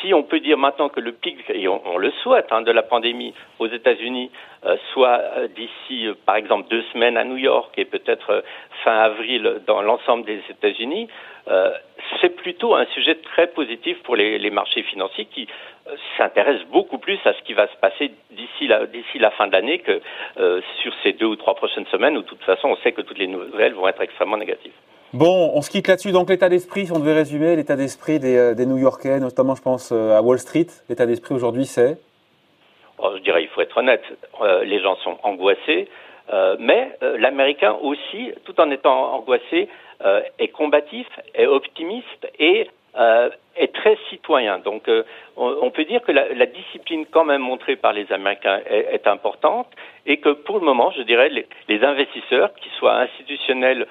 si 0.00 0.14
on 0.14 0.22
peut 0.22 0.40
dire 0.40 0.58
maintenant 0.58 0.88
que 0.88 1.00
le 1.00 1.12
pic, 1.12 1.38
et 1.50 1.66
on, 1.66 1.98
le 1.98 2.10
souhaite, 2.22 2.46
hein, 2.50 2.62
de 2.62 2.70
la 2.70 2.82
pandémie 2.82 3.34
aux 3.58 3.66
États-Unis 3.66 4.30
euh, 4.64 4.76
soit 4.92 5.20
euh, 5.36 5.48
d'ici, 5.48 6.08
par 6.24 6.36
exemple, 6.36 6.68
deux 6.68 6.82
semaines 6.92 7.16
à 7.16 7.24
New 7.24 7.36
York 7.36 7.72
et 7.76 7.84
peut-être 7.84 8.44
fin 8.84 8.96
avril 8.96 9.60
dans 9.66 9.82
l'ensemble 9.82 10.24
des 10.24 10.40
États-Unis, 10.50 11.08
c'est 12.20 12.34
plutôt 12.34 12.74
un 12.74 12.86
sujet 12.86 13.14
très 13.14 13.46
positif 13.46 14.02
pour 14.02 14.16
les, 14.16 14.36
les 14.36 14.50
marchés 14.50 14.82
financiers 14.82 15.26
qui 15.26 15.46
s'intéressent 16.16 16.66
beaucoup 16.68 16.98
plus 16.98 17.18
à 17.24 17.32
ce 17.32 17.42
qui 17.42 17.54
va 17.54 17.66
se 17.68 17.76
passer 17.76 18.10
d'ici 18.30 18.66
la, 18.66 18.86
d'ici 18.86 19.18
la 19.18 19.30
fin 19.30 19.46
de 19.46 19.52
l'année 19.52 19.78
que 19.78 20.00
sur 20.82 20.92
ces 21.02 21.12
deux 21.12 21.26
ou 21.26 21.36
trois 21.36 21.54
prochaines 21.54 21.86
semaines 21.86 22.16
où 22.16 22.22
de 22.22 22.26
toute 22.26 22.42
façon 22.42 22.68
on 22.68 22.76
sait 22.76 22.92
que 22.92 23.02
toutes 23.02 23.18
les 23.18 23.26
nouvelles 23.28 23.74
vont 23.74 23.88
être 23.88 24.02
extrêmement 24.02 24.36
négatives. 24.36 24.72
Bon, 25.12 25.52
on 25.54 25.62
se 25.62 25.70
quitte 25.70 25.88
là-dessus. 25.88 26.12
Donc 26.12 26.28
l'état 26.28 26.48
d'esprit, 26.48 26.86
si 26.86 26.92
on 26.92 26.98
devait 26.98 27.14
résumer, 27.14 27.54
l'état 27.54 27.76
d'esprit 27.76 28.18
des, 28.18 28.36
euh, 28.36 28.54
des 28.54 28.66
New-Yorkais, 28.66 29.20
notamment 29.20 29.54
je 29.54 29.62
pense 29.62 29.92
euh, 29.92 30.16
à 30.16 30.20
Wall 30.20 30.38
Street, 30.38 30.66
l'état 30.88 31.06
d'esprit 31.06 31.34
aujourd'hui 31.34 31.64
c'est? 31.64 31.96
Oh, 32.98 33.12
Je 33.16 33.22
dirais, 33.22 33.42
il 33.42 33.48
faut 33.48 33.60
être 33.60 33.76
honnête, 33.76 34.02
euh, 34.40 34.64
les 34.64 34.80
gens 34.80 34.96
sont 34.96 35.16
angoissés, 35.22 35.88
mais 36.58 36.98
l'Américain 37.18 37.76
aussi, 37.80 38.32
tout 38.44 38.60
en 38.60 38.68
étant 38.72 39.14
angoissé, 39.14 39.68
est 40.38 40.48
combatif, 40.48 41.06
est 41.34 41.46
optimiste 41.46 42.26
et 42.40 42.68
est 42.96 43.74
très 43.74 43.98
citoyen. 44.10 44.58
Donc 44.58 44.90
on, 45.36 45.70
peut 45.70 45.84
dire 45.84 46.02
que 46.02 46.12
la, 46.12 46.32
la, 46.34 46.46
discipline 46.46 47.04
quand 47.10 47.24
même 47.24 47.42
montrée 47.42 47.76
par 47.76 47.92
les 47.92 48.10
Américains 48.12 48.60
est, 48.66 48.94
est, 48.94 49.06
importante 49.06 49.68
et 50.06 50.18
que 50.18 50.30
pour 50.30 50.58
le 50.58 50.64
moment, 50.64 50.90
je 50.96 51.02
dirais, 51.02 51.28
les, 51.28 51.46
les 51.68 51.84
investisseurs, 51.84 52.54
qu'ils 52.54 52.72
soient 52.72 52.98
institutionnels 53.00 53.86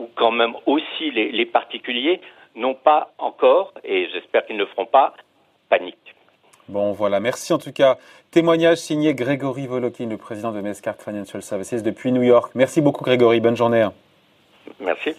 ou 0.00 0.08
quand 0.16 0.32
même 0.32 0.54
aussi 0.66 1.10
les, 1.10 1.46
particuliers 1.46 2.20
n'ont 2.56 2.74
pas 2.74 3.12
encore, 3.18 3.74
et 3.84 4.08
j'espère 4.12 4.46
qu'ils 4.46 4.56
ne 4.56 4.64
feront 4.64 4.86
pas, 4.86 5.14
panique. 5.68 6.14
Bon, 6.68 6.92
voilà. 6.92 7.20
Merci 7.20 7.52
en 7.52 7.58
tout 7.58 7.72
cas. 7.72 7.98
Témoignage 8.30 8.78
signé 8.78 9.14
Grégory 9.14 9.66
Volokin, 9.66 10.08
le 10.08 10.16
président 10.16 10.52
de 10.52 10.60
Mescart 10.60 10.96
Financial 10.96 11.42
Services 11.42 11.82
depuis 11.82 12.12
New 12.12 12.22
York. 12.22 12.52
Merci 12.54 12.80
beaucoup, 12.80 13.04
Grégory. 13.04 13.40
Bonne 13.40 13.56
journée. 13.56 13.86
Merci. 14.80 15.14